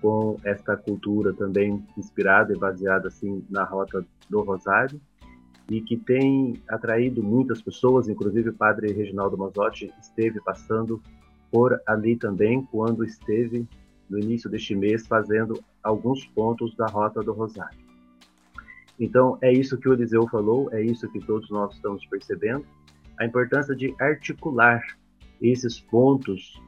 com 0.00 0.36
esta 0.44 0.76
cultura 0.76 1.32
também 1.32 1.84
inspirada 1.96 2.52
e 2.52 2.58
baseada 2.58 3.08
assim 3.08 3.44
na 3.50 3.64
Rota 3.64 4.04
do 4.28 4.42
Rosário 4.42 5.00
e 5.70 5.80
que 5.80 5.96
tem 5.96 6.62
atraído 6.68 7.22
muitas 7.22 7.60
pessoas, 7.60 8.08
inclusive 8.08 8.50
o 8.50 8.54
Padre 8.54 8.92
Reginaldo 8.92 9.36
Mazotti 9.36 9.92
esteve 10.00 10.40
passando 10.40 11.02
por 11.50 11.80
ali 11.86 12.16
também 12.16 12.62
quando 12.70 13.04
esteve 13.04 13.66
no 14.08 14.18
início 14.18 14.48
deste 14.48 14.74
mês, 14.74 15.06
fazendo 15.06 15.62
alguns 15.82 16.24
pontos 16.26 16.74
da 16.76 16.86
Rota 16.86 17.22
do 17.22 17.32
Rosário. 17.32 17.78
Então, 18.98 19.38
é 19.40 19.52
isso 19.52 19.78
que 19.78 19.88
o 19.88 19.92
Eliseu 19.92 20.26
falou, 20.28 20.68
é 20.72 20.82
isso 20.82 21.08
que 21.10 21.20
todos 21.20 21.48
nós 21.50 21.74
estamos 21.74 22.04
percebendo, 22.06 22.64
a 23.18 23.24
importância 23.24 23.74
de 23.74 23.94
articular 24.00 24.82
esses 25.40 25.80
pontos 25.80 26.60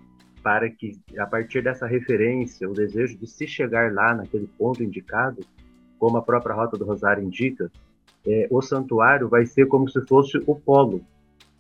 para 0.43 0.71
que, 0.71 0.99
a 1.19 1.27
partir 1.27 1.63
dessa 1.63 1.87
referência, 1.87 2.69
o 2.69 2.73
desejo 2.73 3.19
de 3.19 3.27
se 3.27 3.47
chegar 3.47 3.93
lá 3.93 4.15
naquele 4.15 4.47
ponto 4.59 4.83
indicado, 4.83 5.45
como 5.99 6.17
a 6.17 6.23
própria 6.23 6.55
Rota 6.55 6.79
do 6.79 6.85
Rosário 6.85 7.23
indica, 7.23 7.71
é, 8.27 8.47
o 8.51 8.63
santuário 8.63 9.29
vai 9.29 9.45
ser 9.45 9.67
como 9.67 9.89
se 9.89 10.01
fosse 10.07 10.39
o 10.47 10.55
polo 10.55 11.05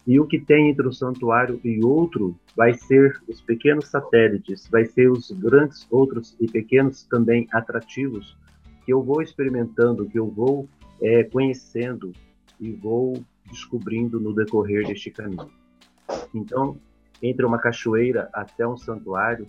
e 0.06 0.18
o 0.18 0.26
que 0.26 0.38
tem 0.38 0.70
entre 0.70 0.86
o 0.86 0.92
santuário 0.92 1.60
e 1.62 1.84
outro 1.84 2.38
vai 2.56 2.74
ser 2.74 3.20
os 3.28 3.40
pequenos 3.40 3.88
satélites, 3.88 4.68
vai 4.68 4.84
ser 4.84 5.10
os 5.10 5.30
grandes 5.30 5.86
outros 5.90 6.36
e 6.40 6.46
pequenos 6.46 7.04
também 7.04 7.46
atrativos 7.52 8.36
que 8.84 8.92
eu 8.92 9.02
vou 9.02 9.22
experimentando, 9.22 10.08
que 10.08 10.18
eu 10.18 10.26
vou 10.26 10.68
é, 11.02 11.24
conhecendo 11.24 12.12
e 12.58 12.72
vou 12.72 13.22
descobrindo 13.48 14.18
no 14.18 14.34
decorrer 14.34 14.86
deste 14.86 15.10
caminho. 15.10 15.50
Então, 16.34 16.78
entre 17.22 17.44
uma 17.44 17.58
cachoeira 17.58 18.28
até 18.32 18.66
um 18.66 18.76
santuário 18.76 19.46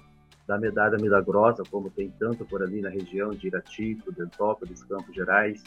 da 0.48 0.58
Medalha 0.58 0.98
Milagrosa, 0.98 1.64
como 1.70 1.90
tem 1.90 2.12
tanto 2.20 2.46
por 2.46 2.62
ali 2.62 2.82
na 2.82 2.90
região 2.90 3.30
de 3.30 3.48
Irati, 3.48 3.96
Prudentópolis, 4.04 4.84
Campos 4.84 5.16
Gerais, 5.16 5.64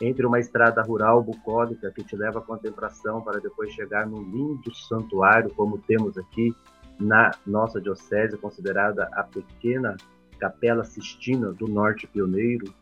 entre 0.00 0.24
uma 0.24 0.38
estrada 0.38 0.80
rural 0.82 1.22
bucólica 1.22 1.90
que 1.90 2.04
te 2.04 2.16
leva 2.16 2.38
à 2.38 2.42
contemplação 2.42 3.20
para 3.20 3.40
depois 3.40 3.72
chegar 3.72 4.06
num 4.06 4.22
lindo 4.22 4.74
santuário, 4.74 5.52
como 5.54 5.78
temos 5.78 6.16
aqui 6.16 6.54
na 7.00 7.30
nossa 7.46 7.80
diocese, 7.80 8.36
considerada 8.36 9.08
a 9.12 9.22
pequena 9.24 9.96
Capela 10.38 10.84
Sistina 10.84 11.52
do 11.52 11.66
Norte 11.66 12.06
Pioneiro. 12.06 12.72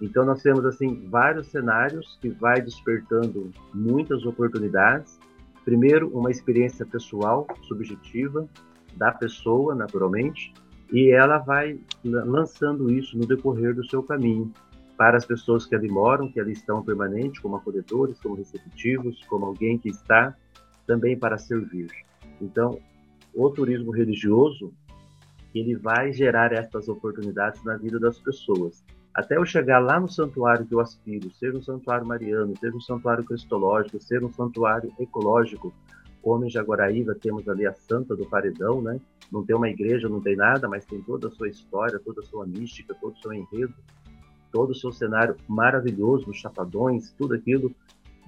Então 0.00 0.24
nós 0.24 0.42
temos 0.42 0.64
assim 0.64 1.08
vários 1.08 1.48
cenários 1.48 2.18
que 2.20 2.28
vai 2.28 2.60
despertando 2.60 3.50
muitas 3.72 4.24
oportunidades. 4.24 5.18
Primeiro, 5.64 6.08
uma 6.16 6.30
experiência 6.30 6.86
pessoal, 6.86 7.46
subjetiva 7.62 8.48
da 8.96 9.10
pessoa, 9.10 9.74
naturalmente, 9.74 10.52
e 10.92 11.10
ela 11.10 11.38
vai 11.38 11.80
lançando 12.04 12.92
isso 12.92 13.16
no 13.16 13.26
decorrer 13.26 13.74
do 13.74 13.84
seu 13.88 14.02
caminho 14.02 14.52
para 14.96 15.16
as 15.16 15.26
pessoas 15.26 15.66
que 15.66 15.74
ali 15.74 15.88
moram, 15.88 16.30
que 16.30 16.40
ali 16.40 16.52
estão 16.52 16.82
permanentes, 16.82 17.40
como 17.40 17.56
acolhedores, 17.56 18.18
como 18.20 18.34
receptivos, 18.34 19.24
como 19.26 19.46
alguém 19.46 19.78
que 19.78 19.88
está 19.88 20.34
também 20.86 21.18
para 21.18 21.38
servir. 21.38 21.90
Então, 22.40 22.78
o 23.34 23.50
turismo 23.50 23.90
religioso, 23.90 24.72
ele 25.54 25.76
vai 25.76 26.12
gerar 26.12 26.52
essas 26.52 26.88
oportunidades 26.88 27.62
na 27.64 27.76
vida 27.76 27.98
das 27.98 28.18
pessoas. 28.18 28.84
Até 29.14 29.36
eu 29.36 29.44
chegar 29.44 29.78
lá 29.78 30.00
no 30.00 30.08
santuário 30.08 30.66
que 30.66 30.74
eu 30.74 30.80
aspiro, 30.80 31.30
ser 31.34 31.54
um 31.54 31.62
santuário 31.62 32.06
mariano, 32.06 32.56
ser 32.58 32.74
um 32.74 32.80
santuário 32.80 33.24
cristológico, 33.24 34.00
ser 34.00 34.24
um 34.24 34.32
santuário 34.32 34.92
ecológico, 34.98 35.72
como 36.20 36.44
em 36.44 36.50
Jaguaraíva 36.50 37.14
temos 37.14 37.48
ali 37.48 37.66
a 37.66 37.74
Santa 37.74 38.16
do 38.16 38.26
Paredão, 38.26 38.80
né? 38.80 38.98
Não 39.30 39.44
tem 39.44 39.54
uma 39.54 39.68
igreja, 39.68 40.08
não 40.08 40.20
tem 40.20 40.34
nada, 40.34 40.68
mas 40.68 40.84
tem 40.84 41.00
toda 41.02 41.28
a 41.28 41.30
sua 41.30 41.48
história, 41.48 42.00
toda 42.00 42.22
a 42.22 42.24
sua 42.24 42.46
mística, 42.46 42.94
todo 43.00 43.14
o 43.14 43.18
seu 43.18 43.32
enredo, 43.32 43.74
todo 44.54 44.70
o 44.70 44.74
seu 44.74 44.92
cenário 44.92 45.34
maravilhoso, 45.48 46.30
os 46.30 46.36
chapadões, 46.36 47.12
tudo 47.18 47.34
aquilo 47.34 47.74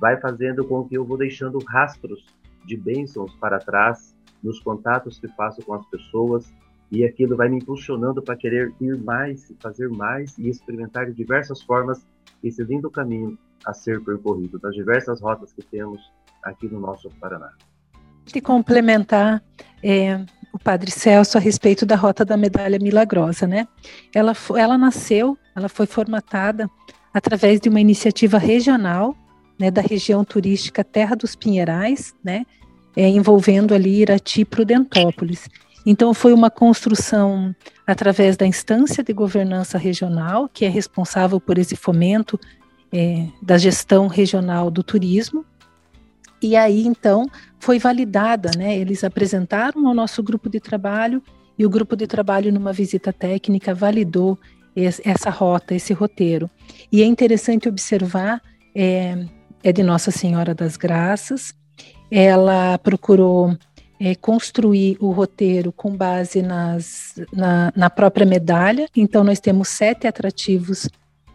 vai 0.00 0.20
fazendo 0.20 0.64
com 0.66 0.84
que 0.84 0.98
eu 0.98 1.04
vou 1.04 1.16
deixando 1.16 1.58
rastros 1.64 2.26
de 2.66 2.76
bênçãos 2.76 3.32
para 3.36 3.60
trás 3.60 4.12
nos 4.42 4.58
contatos 4.58 5.20
que 5.20 5.28
faço 5.28 5.62
com 5.62 5.72
as 5.72 5.86
pessoas 5.86 6.52
e 6.90 7.04
aquilo 7.04 7.36
vai 7.36 7.48
me 7.48 7.58
impulsionando 7.58 8.20
para 8.20 8.34
querer 8.34 8.74
ir 8.80 8.98
mais, 8.98 9.54
fazer 9.60 9.88
mais 9.88 10.36
e 10.36 10.48
experimentar 10.48 11.06
de 11.06 11.12
diversas 11.12 11.62
formas 11.62 12.04
esse 12.42 12.62
lindo 12.64 12.90
caminho 12.90 13.38
a 13.64 13.72
ser 13.72 14.02
percorrido 14.02 14.58
das 14.58 14.74
diversas 14.74 15.20
rotas 15.20 15.52
que 15.52 15.62
temos 15.62 16.12
aqui 16.42 16.66
no 16.66 16.80
nosso 16.80 17.08
Paraná. 17.20 17.52
De 18.24 18.40
complementar 18.40 19.40
é, 19.80 20.24
o 20.52 20.58
Padre 20.58 20.90
Celso 20.90 21.38
a 21.38 21.40
respeito 21.40 21.86
da 21.86 21.94
Rota 21.94 22.24
da 22.24 22.36
Medalha 22.36 22.80
Milagrosa, 22.80 23.46
né? 23.46 23.68
Ela, 24.12 24.32
ela 24.56 24.76
nasceu, 24.76 25.38
ela 25.56 25.68
foi 25.68 25.86
formatada 25.86 26.70
através 27.12 27.58
de 27.58 27.68
uma 27.70 27.80
iniciativa 27.80 28.36
regional, 28.36 29.16
né, 29.58 29.70
da 29.70 29.80
região 29.80 30.22
turística 30.22 30.84
Terra 30.84 31.16
dos 31.16 31.34
Pinheirais, 31.34 32.14
né, 32.22 32.44
é, 32.94 33.08
envolvendo 33.08 33.74
ali 33.74 34.02
Irati 34.02 34.42
e 34.42 34.44
Prudentópolis. 34.44 35.48
Então, 35.86 36.12
foi 36.12 36.32
uma 36.32 36.50
construção 36.50 37.54
através 37.86 38.36
da 38.36 38.46
instância 38.46 39.02
de 39.02 39.12
governança 39.12 39.78
regional, 39.78 40.48
que 40.52 40.64
é 40.64 40.68
responsável 40.68 41.40
por 41.40 41.58
esse 41.58 41.76
fomento 41.76 42.38
é, 42.92 43.26
da 43.40 43.56
gestão 43.56 44.08
regional 44.08 44.70
do 44.70 44.82
turismo. 44.82 45.44
E 46.42 46.56
aí, 46.56 46.84
então, 46.84 47.24
foi 47.58 47.78
validada, 47.78 48.50
né? 48.58 48.76
Eles 48.76 49.04
apresentaram 49.04 49.86
ao 49.86 49.94
nosso 49.94 50.22
grupo 50.22 50.50
de 50.50 50.58
trabalho 50.58 51.22
e 51.58 51.64
o 51.64 51.70
grupo 51.70 51.96
de 51.96 52.06
trabalho, 52.06 52.52
numa 52.52 52.72
visita 52.72 53.12
técnica, 53.12 53.72
validou 53.72 54.38
essa 54.76 55.30
rota, 55.30 55.74
esse 55.74 55.92
roteiro. 55.92 56.50
E 56.92 57.02
é 57.02 57.06
interessante 57.06 57.68
observar, 57.68 58.42
é, 58.74 59.24
é 59.62 59.72
de 59.72 59.82
Nossa 59.82 60.10
Senhora 60.10 60.54
das 60.54 60.76
Graças, 60.76 61.54
ela 62.10 62.78
procurou 62.78 63.56
é, 63.98 64.14
construir 64.14 64.96
o 65.00 65.10
roteiro 65.10 65.72
com 65.72 65.96
base 65.96 66.42
nas, 66.42 67.14
na, 67.32 67.72
na, 67.74 67.90
própria 67.90 68.26
medalha. 68.26 68.88
Então, 68.94 69.24
nós 69.24 69.40
temos 69.40 69.68
sete 69.68 70.06
atrativos 70.06 70.88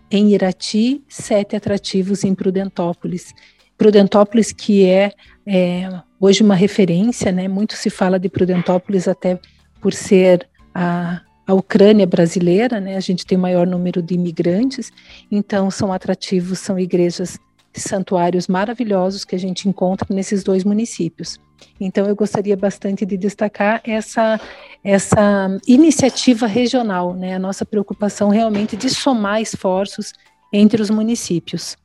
em 0.10 0.30
Irati, 0.30 1.04
sete 1.10 1.56
atrativos 1.56 2.24
em 2.24 2.36
Prudentópolis. 2.36 3.34
Prudentópolis, 3.78 4.52
que 4.52 4.86
é, 4.86 5.12
é 5.46 5.90
hoje 6.20 6.44
uma 6.44 6.54
referência, 6.54 7.32
né? 7.32 7.48
Muito 7.48 7.74
se 7.76 7.90
fala 7.90 8.20
de 8.20 8.30
Prudentópolis 8.30 9.08
até 9.08 9.40
por 9.82 9.94
ser 9.94 10.48
a, 10.76 11.22
a 11.46 11.54
Ucrânia 11.54 12.06
brasileira, 12.06 12.80
né? 12.80 12.96
A 12.96 13.00
gente 13.00 13.26
tem 13.26 13.38
o 13.38 13.42
maior 13.42 13.66
número 13.66 14.02
de 14.02 14.14
imigrantes, 14.14 14.92
então 15.32 15.70
são 15.72 15.92
atrativos, 15.92 16.60
são 16.60 16.78
igrejas 16.78 17.40
santuários 17.74 18.48
maravilhosos 18.48 19.24
que 19.24 19.36
a 19.36 19.40
gente 19.40 19.68
encontra 19.68 20.08
nesses 20.14 20.44
dois 20.44 20.64
municípios. 20.64 21.40
Então, 21.80 22.06
eu 22.08 22.16
gostaria 22.16 22.58
bastante 22.58 23.06
de 23.06 23.16
destacar 23.18 23.82
essa, 23.84 24.40
essa 24.84 25.58
iniciativa 25.68 26.48
regional, 26.48 27.14
né? 27.14 27.36
a 27.36 27.40
nossa 27.40 27.66
preocupação 27.66 28.30
realmente 28.30 28.76
de 28.76 28.90
somar 28.90 29.42
esforços 29.42 30.14
entre 30.52 30.82
os 30.82 30.90
municípios. 30.90 31.78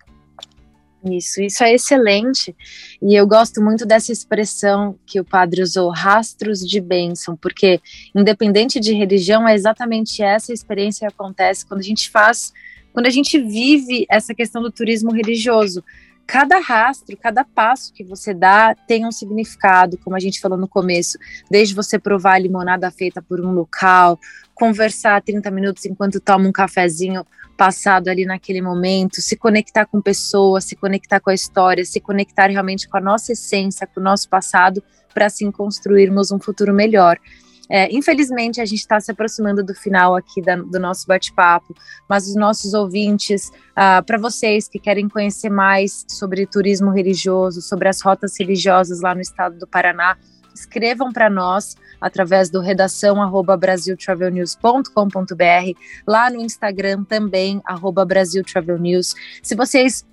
Isso, 1.11 1.41
isso 1.41 1.63
é 1.63 1.75
excelente. 1.75 2.55
E 3.01 3.15
eu 3.15 3.27
gosto 3.27 3.63
muito 3.63 3.87
dessa 3.87 4.13
expressão 4.13 4.99
que 5.07 5.21
o 5.21 5.25
padre 5.25 5.63
usou, 5.63 5.91
rastros 5.91 6.61
de 6.61 6.81
bênção, 6.81 7.37
porque 7.37 7.81
independente 8.15 8.81
de 8.81 8.93
religião, 8.93 9.47
é 9.47 9.55
exatamente 9.55 10.23
essa 10.23 10.53
experiência 10.53 11.07
que 11.07 11.15
acontece 11.15 11.67
quando 11.67 11.81
a 11.81 11.85
gente 11.85 12.11
faz 12.11 12.53
quando 12.97 13.09
a 13.09 13.11
gente 13.11 13.39
vive 13.39 14.07
essa 14.11 14.35
questão 14.35 14.63
do 14.63 14.71
turismo 14.71 15.13
religioso. 15.13 15.85
Cada 16.27 16.59
rastro, 16.59 17.17
cada 17.17 17.45
passo 17.45 17.93
que 17.93 18.03
você 18.03 18.35
dá 18.35 18.75
tem 18.75 19.07
um 19.07 19.13
significado, 19.13 19.97
como 19.99 20.17
a 20.17 20.19
gente 20.19 20.41
falou 20.41 20.59
no 20.59 20.67
começo, 20.67 21.17
desde 21.49 21.75
você 21.75 21.99
provar 21.99 22.35
a 22.35 22.39
limonada 22.39 22.91
feita 22.91 23.23
por 23.23 23.41
um 23.41 23.53
local, 23.53 24.19
conversar 24.53 25.23
30 25.23 25.51
minutos 25.53 25.85
enquanto 25.87 26.19
toma 26.19 26.49
um 26.49 26.53
cafezinho 26.53 27.25
passado 27.57 28.09
ali 28.09 28.25
naquele 28.27 28.61
momento, 28.61 29.23
se 29.23 29.37
conectar 29.37 29.87
com 29.87 30.03
pessoas, 30.03 30.65
se 30.65 30.75
conectar 30.75 31.21
com 31.21 31.31
a 31.31 31.35
história, 31.35 31.85
se 31.85 32.01
conectar 32.01 32.49
realmente 32.49 32.89
com 32.89 32.97
a 32.97 33.01
nossa 33.01 33.33
essência, 33.33 33.87
com 33.87 34.01
o 34.01 34.03
nosso 34.03 34.29
passado, 34.29 34.83
para 35.15 35.27
assim 35.27 35.51
construirmos 35.51 36.31
um 36.33 36.39
futuro 36.39 36.75
melhor. 36.75 37.19
É, 37.69 37.93
infelizmente, 37.95 38.61
a 38.61 38.65
gente 38.65 38.81
está 38.81 39.01
se 39.01 39.11
aproximando 39.11 39.65
do 39.65 39.75
final 39.75 40.15
aqui 40.15 40.41
da, 40.41 40.57
do 40.57 40.79
nosso 40.79 41.07
bate-papo, 41.07 41.75
mas 42.09 42.29
os 42.29 42.37
nossos 42.37 42.75
ouvintes, 42.75 43.51
ah, 43.75 44.03
para 44.03 44.19
vocês 44.19 44.69
que 44.69 44.79
querem 44.79 45.09
conhecer 45.09 45.51
mais 45.51 46.05
sobre 46.09 46.47
turismo 46.47 46.91
religioso, 46.91 47.61
sobre 47.61 47.89
as 47.89 48.01
rotas 48.01 48.39
religiosas 48.39 49.01
lá 49.01 49.15
no 49.15 49.21
estado 49.21 49.59
do 49.59 49.67
Paraná, 49.67 50.17
escrevam 50.55 51.13
para 51.13 51.29
nós 51.29 51.77
através 52.01 52.51
do 52.51 52.61
redação 52.61 53.23
arroba 53.23 53.57
brasiltravelnews.com.br, 53.57 55.81
lá 56.07 56.31
no 56.31 56.41
Instagram 56.41 57.05
também, 57.05 57.61
arroba 57.65 58.05
brasiltravelnews. 58.05 59.15
Se 59.43 59.55
vocês 59.55 60.05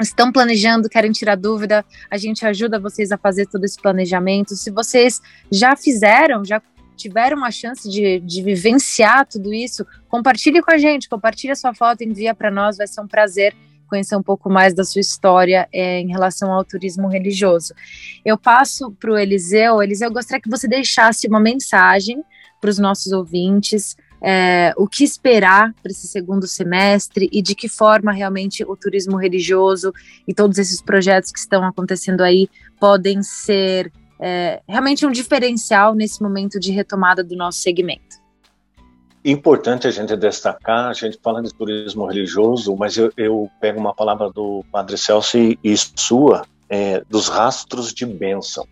estão 0.00 0.32
planejando, 0.32 0.88
querem 0.88 1.12
tirar 1.12 1.36
dúvida, 1.36 1.84
a 2.10 2.16
gente 2.16 2.46
ajuda 2.46 2.80
vocês 2.80 3.12
a 3.12 3.18
fazer 3.18 3.46
todo 3.46 3.64
esse 3.64 3.80
planejamento. 3.80 4.56
Se 4.56 4.70
vocês 4.70 5.20
já 5.50 5.76
fizeram, 5.76 6.44
já 6.44 6.60
tiveram 7.00 7.44
a 7.44 7.50
chance 7.50 7.88
de, 7.88 8.20
de 8.20 8.42
vivenciar 8.42 9.26
tudo 9.26 9.52
isso, 9.52 9.86
compartilhe 10.08 10.60
com 10.60 10.70
a 10.70 10.78
gente, 10.78 11.08
compartilhe 11.08 11.52
a 11.52 11.56
sua 11.56 11.74
foto, 11.74 12.02
envia 12.02 12.34
para 12.34 12.50
nós, 12.50 12.76
vai 12.76 12.86
ser 12.86 13.00
um 13.00 13.08
prazer 13.08 13.54
conhecer 13.88 14.14
um 14.14 14.22
pouco 14.22 14.48
mais 14.48 14.72
da 14.72 14.84
sua 14.84 15.00
história 15.00 15.68
é, 15.72 15.98
em 16.00 16.08
relação 16.08 16.52
ao 16.52 16.64
turismo 16.64 17.08
religioso. 17.08 17.74
Eu 18.24 18.38
passo 18.38 18.92
para 18.92 19.10
o 19.10 19.18
Eliseu. 19.18 19.82
Eliseu, 19.82 20.08
eu 20.08 20.14
gostaria 20.14 20.40
que 20.40 20.48
você 20.48 20.68
deixasse 20.68 21.26
uma 21.26 21.40
mensagem 21.40 22.22
para 22.60 22.70
os 22.70 22.78
nossos 22.78 23.10
ouvintes, 23.10 23.96
é, 24.22 24.72
o 24.76 24.86
que 24.86 25.02
esperar 25.02 25.74
para 25.82 25.90
esse 25.90 26.06
segundo 26.06 26.46
semestre 26.46 27.28
e 27.32 27.42
de 27.42 27.54
que 27.54 27.68
forma 27.68 28.12
realmente 28.12 28.62
o 28.62 28.76
turismo 28.76 29.16
religioso 29.16 29.92
e 30.28 30.34
todos 30.34 30.58
esses 30.58 30.80
projetos 30.80 31.32
que 31.32 31.38
estão 31.38 31.64
acontecendo 31.64 32.20
aí 32.20 32.48
podem 32.78 33.22
ser 33.22 33.90
é, 34.20 34.60
realmente 34.68 35.06
um 35.06 35.10
diferencial 35.10 35.94
nesse 35.94 36.22
momento 36.22 36.60
de 36.60 36.70
retomada 36.70 37.24
do 37.24 37.34
nosso 37.34 37.58
segmento. 37.58 38.20
Importante 39.24 39.86
a 39.86 39.90
gente 39.90 40.16
destacar, 40.16 40.88
a 40.88 40.92
gente 40.92 41.18
fala 41.22 41.42
de 41.42 41.52
turismo 41.52 42.06
religioso, 42.06 42.74
mas 42.76 42.96
eu, 42.96 43.12
eu 43.16 43.50
pego 43.60 43.78
uma 43.78 43.94
palavra 43.94 44.30
do 44.30 44.64
Padre 44.72 44.96
Celso 44.96 45.36
e, 45.36 45.58
e 45.62 45.74
sua, 45.76 46.46
é, 46.68 47.02
dos 47.08 47.28
rastros 47.28 47.92
de 47.92 48.06
bênção. 48.06 48.66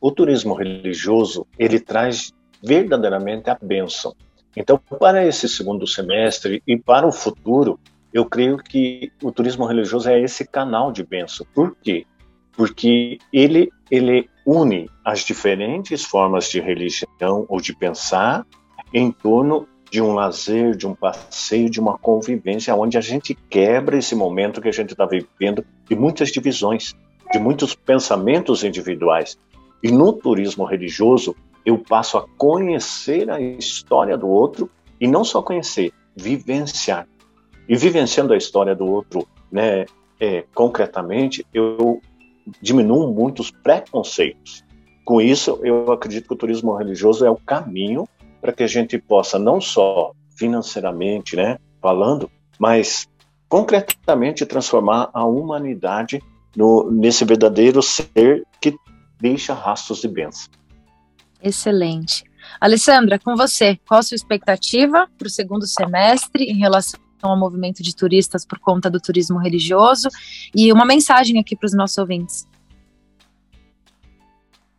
O 0.00 0.10
turismo 0.10 0.54
religioso, 0.54 1.46
ele 1.58 1.80
traz 1.80 2.32
verdadeiramente 2.62 3.48
a 3.48 3.56
bênção. 3.60 4.14
Então, 4.54 4.78
para 4.78 5.26
esse 5.26 5.48
segundo 5.48 5.86
semestre 5.86 6.62
e 6.66 6.76
para 6.76 7.06
o 7.06 7.12
futuro, 7.12 7.78
eu 8.12 8.24
creio 8.24 8.58
que 8.58 9.12
o 9.22 9.30
turismo 9.30 9.66
religioso 9.66 10.08
é 10.08 10.20
esse 10.20 10.46
canal 10.46 10.92
de 10.92 11.02
bênção. 11.04 11.46
Por 11.54 11.76
quê? 11.82 12.06
Porque 12.56 13.18
ele, 13.32 13.70
ele 13.90 14.28
une 14.46 14.88
as 15.04 15.20
diferentes 15.20 16.04
formas 16.04 16.48
de 16.48 16.60
religião 16.60 17.44
ou 17.48 17.60
de 17.60 17.76
pensar 17.76 18.46
em 18.94 19.10
torno 19.10 19.66
de 19.90 20.00
um 20.00 20.14
lazer, 20.14 20.76
de 20.76 20.86
um 20.86 20.94
passeio, 20.94 21.70
de 21.70 21.80
uma 21.80 21.98
convivência, 21.98 22.74
onde 22.74 22.98
a 22.98 23.00
gente 23.00 23.34
quebra 23.34 23.98
esse 23.98 24.14
momento 24.14 24.60
que 24.60 24.68
a 24.68 24.72
gente 24.72 24.92
está 24.92 25.06
vivendo 25.06 25.64
de 25.88 25.94
muitas 25.94 26.30
divisões, 26.30 26.94
de 27.32 27.38
muitos 27.38 27.74
pensamentos 27.74 28.64
individuais. 28.64 29.38
E 29.82 29.90
no 29.90 30.12
turismo 30.12 30.64
religioso, 30.64 31.36
eu 31.64 31.78
passo 31.78 32.18
a 32.18 32.26
conhecer 32.36 33.30
a 33.30 33.40
história 33.40 34.16
do 34.16 34.28
outro 34.28 34.70
e 35.00 35.06
não 35.06 35.24
só 35.24 35.42
conhecer, 35.42 35.92
vivenciar. 36.16 37.06
E 37.68 37.76
vivenciando 37.76 38.32
a 38.32 38.36
história 38.36 38.74
do 38.74 38.86
outro, 38.86 39.26
né, 39.50 39.84
é, 40.20 40.44
concretamente, 40.54 41.44
eu 41.52 42.00
diminuam 42.60 43.12
muito 43.12 43.40
os 43.40 43.50
preconceitos. 43.50 44.64
Com 45.04 45.20
isso, 45.20 45.60
eu 45.62 45.92
acredito 45.92 46.26
que 46.26 46.34
o 46.34 46.38
turismo 46.38 46.76
religioso 46.76 47.24
é 47.24 47.30
o 47.30 47.36
caminho 47.36 48.08
para 48.40 48.52
que 48.52 48.62
a 48.62 48.66
gente 48.66 48.98
possa 48.98 49.38
não 49.38 49.60
só 49.60 50.12
financeiramente, 50.36 51.36
né, 51.36 51.58
falando, 51.80 52.30
mas 52.58 53.08
concretamente 53.48 54.44
transformar 54.44 55.10
a 55.12 55.24
humanidade 55.24 56.22
no, 56.56 56.90
nesse 56.90 57.24
verdadeiro 57.24 57.82
ser 57.82 58.44
que 58.60 58.74
deixa 59.20 59.54
rastros 59.54 60.00
de 60.00 60.08
bênção. 60.08 60.50
Excelente. 61.42 62.24
Alessandra, 62.60 63.18
com 63.18 63.36
você, 63.36 63.78
qual 63.86 64.00
a 64.00 64.02
sua 64.02 64.14
expectativa 64.14 65.08
para 65.18 65.26
o 65.26 65.30
segundo 65.30 65.66
semestre 65.66 66.44
em 66.44 66.58
relação 66.58 66.98
ao 67.22 67.36
movimento 67.36 67.82
de 67.82 67.94
turistas 67.94 68.44
por 68.44 68.58
conta 68.58 68.90
do 68.90 69.00
turismo 69.00 69.38
religioso? 69.38 70.08
E 70.54 70.72
uma 70.72 70.84
mensagem 70.84 71.38
aqui 71.38 71.56
para 71.56 71.66
os 71.66 71.74
nossos 71.74 71.98
ouvintes. 71.98 72.46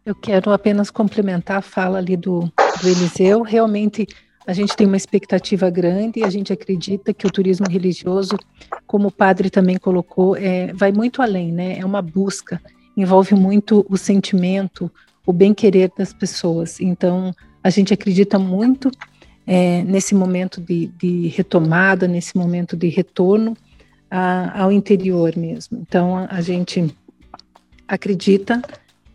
Eu 0.05 0.15
quero 0.15 0.51
apenas 0.51 0.89
complementar 0.89 1.57
a 1.57 1.61
fala 1.61 1.97
ali 1.97 2.15
do, 2.15 2.51
do 2.81 2.87
Eliseu. 2.87 3.41
Realmente, 3.41 4.07
a 4.47 4.53
gente 4.53 4.73
tem 4.73 4.87
uma 4.87 4.95
expectativa 4.95 5.69
grande 5.69 6.21
e 6.21 6.23
a 6.23 6.29
gente 6.29 6.53
acredita 6.53 7.13
que 7.13 7.27
o 7.27 7.29
turismo 7.29 7.65
religioso, 7.69 8.37
como 8.85 9.09
o 9.09 9.11
padre 9.11 9.49
também 9.49 9.77
colocou, 9.77 10.37
é, 10.37 10.71
vai 10.73 10.93
muito 10.93 11.21
além, 11.21 11.51
né? 11.51 11.77
É 11.77 11.85
uma 11.85 12.01
busca, 12.01 12.61
envolve 12.95 13.35
muito 13.35 13.85
o 13.89 13.97
sentimento, 13.97 14.89
o 15.25 15.33
bem-querer 15.33 15.91
das 15.97 16.13
pessoas. 16.13 16.79
Então, 16.79 17.35
a 17.61 17.69
gente 17.69 17.93
acredita 17.93 18.39
muito 18.39 18.89
é, 19.47 19.81
nesse 19.83 20.13
momento 20.13 20.59
de, 20.59 20.87
de, 20.87 21.29
retomada, 21.29 22.05
nesse 22.05 22.35
momento 22.35 22.75
de 22.75 22.89
retorno 22.89 23.55
a, 24.11 24.63
ao 24.63 24.71
interior 24.73 25.35
mesmo. 25.37 25.79
Então, 25.81 26.17
a, 26.17 26.27
a 26.29 26.41
gente 26.41 26.93
acredita 27.87 28.61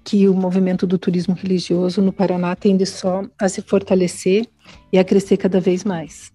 que 0.03 0.26
o 0.26 0.35
movimento 0.35 0.87
do 0.87 0.99
turismo 0.99 1.35
religioso 1.35 2.01
no 2.01 2.12
Paraná 2.12 2.57
tende 2.57 2.87
só 2.87 3.22
a 3.39 3.49
se 3.49 3.61
fortalecer 3.61 4.49
e 4.91 4.99
a 4.99 5.05
crescer 5.05 5.37
cada 5.37 5.61
vez 5.61 5.85
mais. 5.85 6.33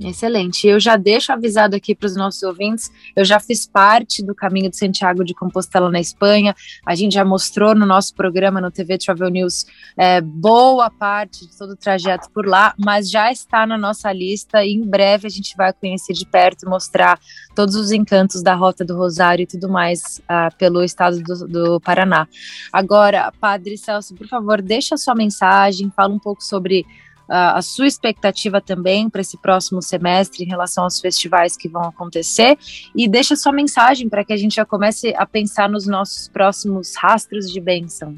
Excelente. 0.00 0.66
Eu 0.66 0.78
já 0.78 0.96
deixo 0.96 1.32
avisado 1.32 1.74
aqui 1.74 1.92
para 1.92 2.06
os 2.06 2.14
nossos 2.14 2.42
ouvintes, 2.44 2.90
eu 3.16 3.24
já 3.24 3.40
fiz 3.40 3.66
parte 3.66 4.24
do 4.24 4.32
caminho 4.32 4.70
de 4.70 4.76
Santiago 4.76 5.24
de 5.24 5.34
Compostela 5.34 5.90
na 5.90 5.98
Espanha. 5.98 6.54
A 6.86 6.94
gente 6.94 7.14
já 7.14 7.24
mostrou 7.24 7.74
no 7.74 7.84
nosso 7.84 8.14
programa 8.14 8.60
no 8.60 8.70
TV 8.70 8.96
Travel 8.96 9.28
News 9.28 9.66
é, 9.96 10.20
boa 10.20 10.88
parte 10.88 11.48
de 11.48 11.58
todo 11.58 11.70
o 11.70 11.76
trajeto 11.76 12.30
por 12.30 12.46
lá, 12.46 12.74
mas 12.78 13.10
já 13.10 13.32
está 13.32 13.66
na 13.66 13.76
nossa 13.76 14.12
lista 14.12 14.64
e 14.64 14.72
em 14.72 14.86
breve 14.86 15.26
a 15.26 15.30
gente 15.30 15.56
vai 15.56 15.72
conhecer 15.72 16.12
de 16.12 16.24
perto 16.24 16.64
e 16.64 16.68
mostrar 16.68 17.18
todos 17.56 17.74
os 17.74 17.90
encantos 17.90 18.40
da 18.40 18.54
Rota 18.54 18.84
do 18.84 18.96
Rosário 18.96 19.42
e 19.42 19.46
tudo 19.46 19.68
mais 19.68 20.20
uh, 20.20 20.56
pelo 20.56 20.84
estado 20.84 21.20
do, 21.20 21.48
do 21.48 21.80
Paraná. 21.80 22.28
Agora, 22.72 23.32
Padre 23.40 23.76
Celso, 23.76 24.14
por 24.14 24.28
favor, 24.28 24.62
deixa 24.62 24.94
a 24.94 24.98
sua 24.98 25.16
mensagem, 25.16 25.90
fala 25.90 26.14
um 26.14 26.20
pouco 26.20 26.42
sobre 26.44 26.86
a 27.28 27.60
sua 27.60 27.86
expectativa 27.86 28.60
também 28.60 29.10
para 29.10 29.20
esse 29.20 29.36
próximo 29.36 29.82
semestre 29.82 30.44
em 30.44 30.46
relação 30.46 30.84
aos 30.84 30.98
festivais 31.00 31.56
que 31.56 31.68
vão 31.68 31.82
acontecer 31.82 32.56
e 32.94 33.08
deixa 33.08 33.36
sua 33.36 33.52
mensagem 33.52 34.08
para 34.08 34.24
que 34.24 34.32
a 34.32 34.36
gente 34.36 34.56
já 34.56 34.64
comece 34.64 35.14
a 35.16 35.26
pensar 35.26 35.68
nos 35.68 35.86
nossos 35.86 36.28
próximos 36.28 36.94
rastros 36.96 37.50
de 37.50 37.60
bênção. 37.60 38.14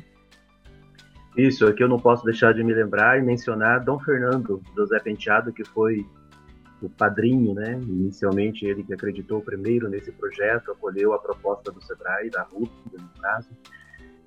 Isso, 1.36 1.66
aqui 1.66 1.82
eu 1.82 1.88
não 1.88 1.98
posso 1.98 2.24
deixar 2.24 2.52
de 2.52 2.62
me 2.62 2.74
lembrar 2.74 3.18
e 3.18 3.22
mencionar 3.22 3.84
Dom 3.84 3.98
Fernando 3.98 4.62
José 4.76 4.98
Penteado, 4.98 5.52
que 5.52 5.64
foi 5.64 6.06
o 6.82 6.88
padrinho, 6.88 7.54
né? 7.54 7.78
Inicialmente 7.82 8.64
ele 8.64 8.82
que 8.82 8.92
acreditou 8.92 9.40
primeiro 9.40 9.88
nesse 9.88 10.10
projeto, 10.12 10.72
acolheu 10.72 11.12
a 11.12 11.18
proposta 11.18 11.70
do 11.70 11.80
Sebrae, 11.82 12.30
da 12.30 12.42
RUP, 12.42 12.70
no 12.92 13.22
caso, 13.22 13.48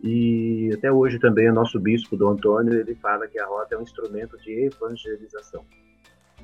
e 0.04 0.70
até 0.74 0.92
hoje 0.92 1.18
também 1.18 1.50
o 1.50 1.54
nosso 1.54 1.80
bispo, 1.80 2.18
Dom 2.18 2.32
Antônio, 2.32 2.74
ele 2.74 2.94
fala 2.96 3.26
que 3.26 3.40
a 3.40 3.48
rota 3.48 3.74
é 3.74 3.78
um 3.78 3.84
instrumento 3.84 4.38
de 4.40 4.66
evangelização. 4.66 5.66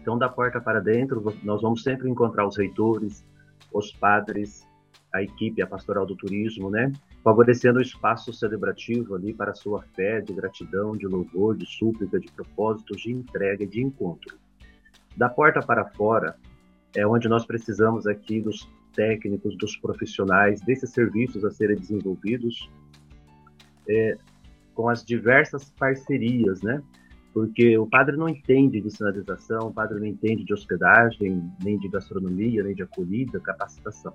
Então, 0.01 0.17
da 0.17 0.29
porta 0.29 0.61
para 0.61 0.79
dentro, 0.79 1.21
nós 1.43 1.61
vamos 1.61 1.83
sempre 1.83 2.09
encontrar 2.09 2.47
os 2.47 2.57
reitores, 2.57 3.25
os 3.73 3.91
padres, 3.91 4.65
a 5.13 5.21
equipe, 5.21 5.61
a 5.61 5.67
pastoral 5.67 6.05
do 6.05 6.15
turismo, 6.15 6.69
né? 6.69 6.89
Favorecendo 7.21 7.79
o 7.79 7.81
espaço 7.81 8.31
celebrativo 8.31 9.15
ali 9.15 9.33
para 9.33 9.51
a 9.51 9.55
sua 9.55 9.81
fé, 9.93 10.21
de 10.21 10.31
gratidão, 10.31 10.95
de 10.95 11.05
louvor, 11.05 11.57
de 11.57 11.65
súplica, 11.65 12.17
de 12.17 12.31
propósito, 12.31 12.95
de 12.95 13.11
entrega, 13.11 13.67
de 13.67 13.81
encontro. 13.81 14.37
Da 15.17 15.27
porta 15.27 15.59
para 15.59 15.83
fora 15.83 16.37
é 16.95 17.05
onde 17.05 17.27
nós 17.27 17.45
precisamos 17.45 18.07
aqui 18.07 18.39
dos 18.39 18.71
técnicos, 18.95 19.57
dos 19.57 19.75
profissionais, 19.75 20.61
desses 20.61 20.91
serviços 20.91 21.43
a 21.43 21.51
serem 21.51 21.75
desenvolvidos 21.75 22.69
é, 23.89 24.17
com 24.73 24.87
as 24.87 25.03
diversas 25.03 25.71
parcerias, 25.71 26.61
né? 26.61 26.81
Porque 27.33 27.77
o 27.77 27.85
padre 27.85 28.15
não 28.15 28.29
entende 28.29 28.81
de 28.81 28.89
sinalização, 28.89 29.67
o 29.67 29.73
padre 29.73 29.99
não 29.99 30.05
entende 30.05 30.43
de 30.43 30.53
hospedagem, 30.53 31.51
nem 31.63 31.77
de 31.77 31.89
gastronomia, 31.89 32.63
nem 32.63 32.73
de 32.73 32.83
acolhida, 32.83 33.39
capacitação. 33.39 34.13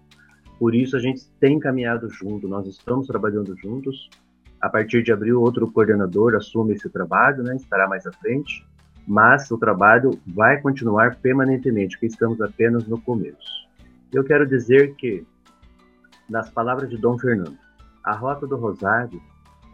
Por 0.59 0.75
isso 0.75 0.97
a 0.97 1.01
gente 1.01 1.29
tem 1.41 1.59
caminhado 1.59 2.09
junto, 2.09 2.49
nós 2.49 2.67
estamos 2.67 3.07
trabalhando 3.07 3.57
juntos. 3.57 4.09
A 4.61 4.69
partir 4.69 5.03
de 5.03 5.13
abril, 5.13 5.41
outro 5.41 5.71
coordenador 5.71 6.35
assume 6.35 6.73
esse 6.75 6.89
trabalho, 6.89 7.43
né? 7.43 7.57
Estará 7.57 7.87
mais 7.87 8.07
à 8.07 8.13
frente, 8.13 8.67
mas 9.07 9.51
o 9.51 9.59
trabalho 9.59 10.11
vai 10.27 10.61
continuar 10.61 11.17
permanentemente, 11.17 11.97
porque 11.97 12.07
estamos 12.07 12.41
apenas 12.41 12.87
no 12.87 13.01
começo. 13.01 13.69
Eu 14.13 14.25
quero 14.25 14.47
dizer 14.47 14.95
que, 14.95 15.27
nas 16.29 16.49
palavras 16.49 16.89
de 16.89 16.97
Dom 16.97 17.19
Fernando, 17.19 17.59
a 18.03 18.15
Rota 18.15 18.47
do 18.47 18.57
Rosário 18.57 19.21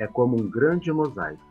é 0.01 0.07
como 0.07 0.41
um 0.41 0.49
grande 0.49 0.91
mosaico, 0.91 1.45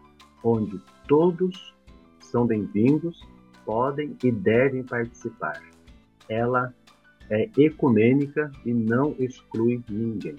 onde 0.43 0.81
todos 1.07 1.73
são 2.19 2.47
bem-vindos, 2.47 3.21
podem 3.63 4.17
e 4.23 4.31
devem 4.31 4.83
participar. 4.83 5.61
Ela 6.27 6.73
é 7.29 7.47
ecumênica 7.55 8.51
e 8.65 8.73
não 8.73 9.15
exclui 9.19 9.83
ninguém. 9.87 10.35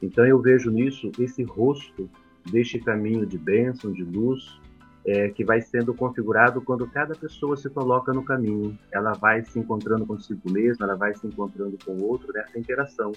Então 0.00 0.24
eu 0.24 0.40
vejo 0.40 0.70
nisso 0.70 1.10
esse 1.18 1.42
rosto 1.42 2.08
deste 2.50 2.78
caminho 2.78 3.26
de 3.26 3.38
bênção, 3.38 3.92
de 3.92 4.04
luz, 4.04 4.60
é, 5.04 5.28
que 5.30 5.44
vai 5.44 5.60
sendo 5.60 5.92
configurado 5.92 6.60
quando 6.60 6.86
cada 6.86 7.14
pessoa 7.16 7.56
se 7.56 7.68
coloca 7.68 8.12
no 8.12 8.24
caminho. 8.24 8.78
Ela 8.92 9.14
vai 9.14 9.42
se 9.44 9.58
encontrando 9.58 10.06
consigo 10.06 10.48
mesma, 10.48 10.86
ela 10.86 10.96
vai 10.96 11.12
se 11.14 11.26
encontrando 11.26 11.76
com 11.84 11.92
o 11.92 12.04
outro 12.04 12.32
nessa 12.32 12.56
interação 12.56 13.10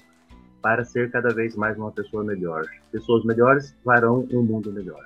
para 0.66 0.84
ser 0.84 1.12
cada 1.12 1.32
vez 1.32 1.56
mais 1.56 1.78
uma 1.78 1.92
pessoa 1.92 2.24
melhor. 2.24 2.66
Pessoas 2.92 3.24
melhores 3.24 3.78
farão 3.86 4.28
um 4.32 4.42
mundo 4.42 4.74
melhor. 4.74 5.06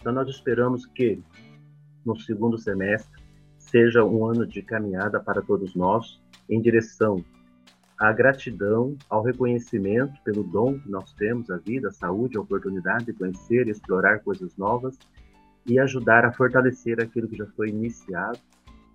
Então 0.00 0.12
nós 0.12 0.28
esperamos 0.28 0.86
que 0.86 1.20
no 2.06 2.16
segundo 2.20 2.56
semestre 2.56 3.20
seja 3.58 4.04
um 4.04 4.24
ano 4.24 4.46
de 4.46 4.62
caminhada 4.62 5.18
para 5.18 5.42
todos 5.42 5.74
nós 5.74 6.22
em 6.48 6.60
direção 6.60 7.16
à 7.98 8.12
gratidão, 8.12 8.96
ao 9.10 9.24
reconhecimento 9.24 10.12
pelo 10.22 10.44
dom 10.44 10.78
que 10.78 10.88
nós 10.88 11.12
temos, 11.14 11.50
a 11.50 11.56
vida, 11.56 11.88
a 11.88 11.92
saúde, 11.92 12.38
a 12.38 12.40
oportunidade 12.40 13.06
de 13.06 13.12
conhecer 13.12 13.66
e 13.66 13.72
explorar 13.72 14.20
coisas 14.20 14.56
novas 14.56 14.96
e 15.66 15.80
ajudar 15.80 16.24
a 16.24 16.32
fortalecer 16.32 17.02
aquilo 17.02 17.26
que 17.26 17.38
já 17.38 17.46
foi 17.56 17.70
iniciado 17.70 18.38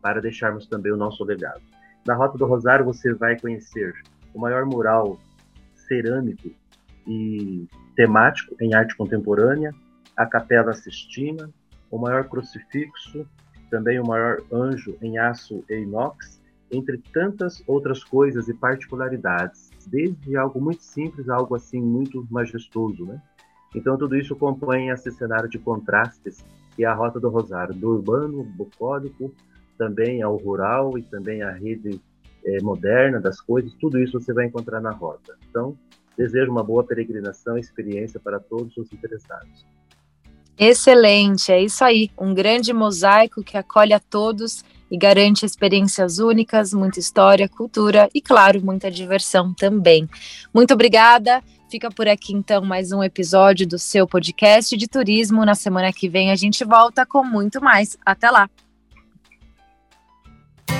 para 0.02 0.22
deixarmos 0.22 0.68
também 0.68 0.94
o 0.94 0.98
nosso 0.98 1.26
legado. 1.26 1.60
Na 2.06 2.16
Rota 2.16 2.38
do 2.38 2.46
Rosário 2.46 2.86
você 2.86 3.14
vai 3.14 3.38
conhecer 3.38 3.94
o 4.34 4.40
maior 4.40 4.66
mural 4.66 5.20
cerâmico 5.88 6.52
e 7.08 7.68
temático 7.96 8.56
em 8.62 8.74
arte 8.74 8.96
contemporânea, 8.96 9.74
a 10.16 10.26
Capela 10.26 10.74
Sistina, 10.74 11.50
o 11.90 11.98
maior 11.98 12.28
crucifixo, 12.28 13.26
também 13.70 14.00
o 14.00 14.06
maior 14.06 14.42
anjo 14.52 14.98
em 15.02 15.18
aço 15.18 15.64
e 15.70 15.76
inox, 15.76 16.42
entre 16.72 16.98
tantas 17.14 17.64
outras 17.68 18.04
coisas 18.04 18.48
e 18.50 18.54
particularidades, 18.54 19.70
desde 19.88 20.36
algo 20.36 20.60
muito 20.60 20.84
simples 20.84 21.30
a 21.30 21.36
algo 21.36 21.56
assim 21.56 21.82
muito 21.82 22.28
majestoso, 22.30 23.06
né? 23.06 23.22
Então 23.76 23.98
tudo 23.98 24.16
isso 24.16 24.36
compõe 24.36 24.90
esse 24.90 25.12
cenário 25.12 25.50
de 25.50 25.60
contrastes 25.60 26.44
que 26.76 26.84
é 26.84 26.88
a 26.88 26.94
Rota 26.94 27.20
do 27.20 27.30
Rosário, 27.30 27.74
do 27.74 27.90
urbano, 27.90 28.44
bucólico, 28.44 29.34
também 29.78 30.22
ao 30.22 30.36
rural 30.38 30.98
e 30.98 31.02
também 31.02 31.42
a 31.42 31.52
rede 31.52 32.00
é, 32.48 32.62
moderna 32.62 33.20
das 33.20 33.42
coisas, 33.42 33.74
tudo 33.74 34.00
isso 34.00 34.20
você 34.20 34.34
vai 34.34 34.46
encontrar 34.46 34.80
na 34.80 34.92
rota. 34.92 35.36
Então, 35.50 35.78
desejo 36.18 36.50
uma 36.50 36.64
boa 36.64 36.84
peregrinação 36.84 37.58
e 37.58 37.62
experiência 37.62 38.20
para 38.20 38.40
todos 38.40 38.76
os 38.78 38.92
interessados. 38.94 39.66
Excelente, 40.58 41.52
é 41.52 41.62
isso 41.62 41.84
aí. 41.84 42.10
Um 42.18 42.34
grande 42.34 42.74
mosaico 42.74 43.44
que 43.44 43.58
acolhe 43.58 43.94
a 43.94 44.00
todos 44.00 44.64
e 44.90 44.98
garante 44.98 45.46
experiências 45.46 46.18
únicas, 46.18 46.74
muita 46.74 47.00
história, 47.00 47.50
cultura 47.50 48.10
e, 48.16 48.22
claro, 48.22 48.64
muita 48.64 48.90
diversão 48.90 49.54
também. 49.54 50.10
Muito 50.54 50.74
obrigada. 50.74 51.44
Fica 51.70 51.92
por 51.92 52.08
aqui 52.08 52.34
então 52.34 52.64
mais 52.64 52.94
um 52.94 53.04
episódio 53.04 53.68
do 53.68 53.78
seu 53.78 54.08
podcast 54.08 54.76
de 54.78 54.88
turismo. 54.88 55.46
Na 55.46 55.54
semana 55.54 55.92
que 55.92 56.08
vem 56.08 56.32
a 56.32 56.36
gente 56.36 56.64
volta 56.64 57.06
com 57.06 57.24
muito 57.24 57.62
mais. 57.62 57.98
Até 58.06 58.32
lá! 58.32 58.50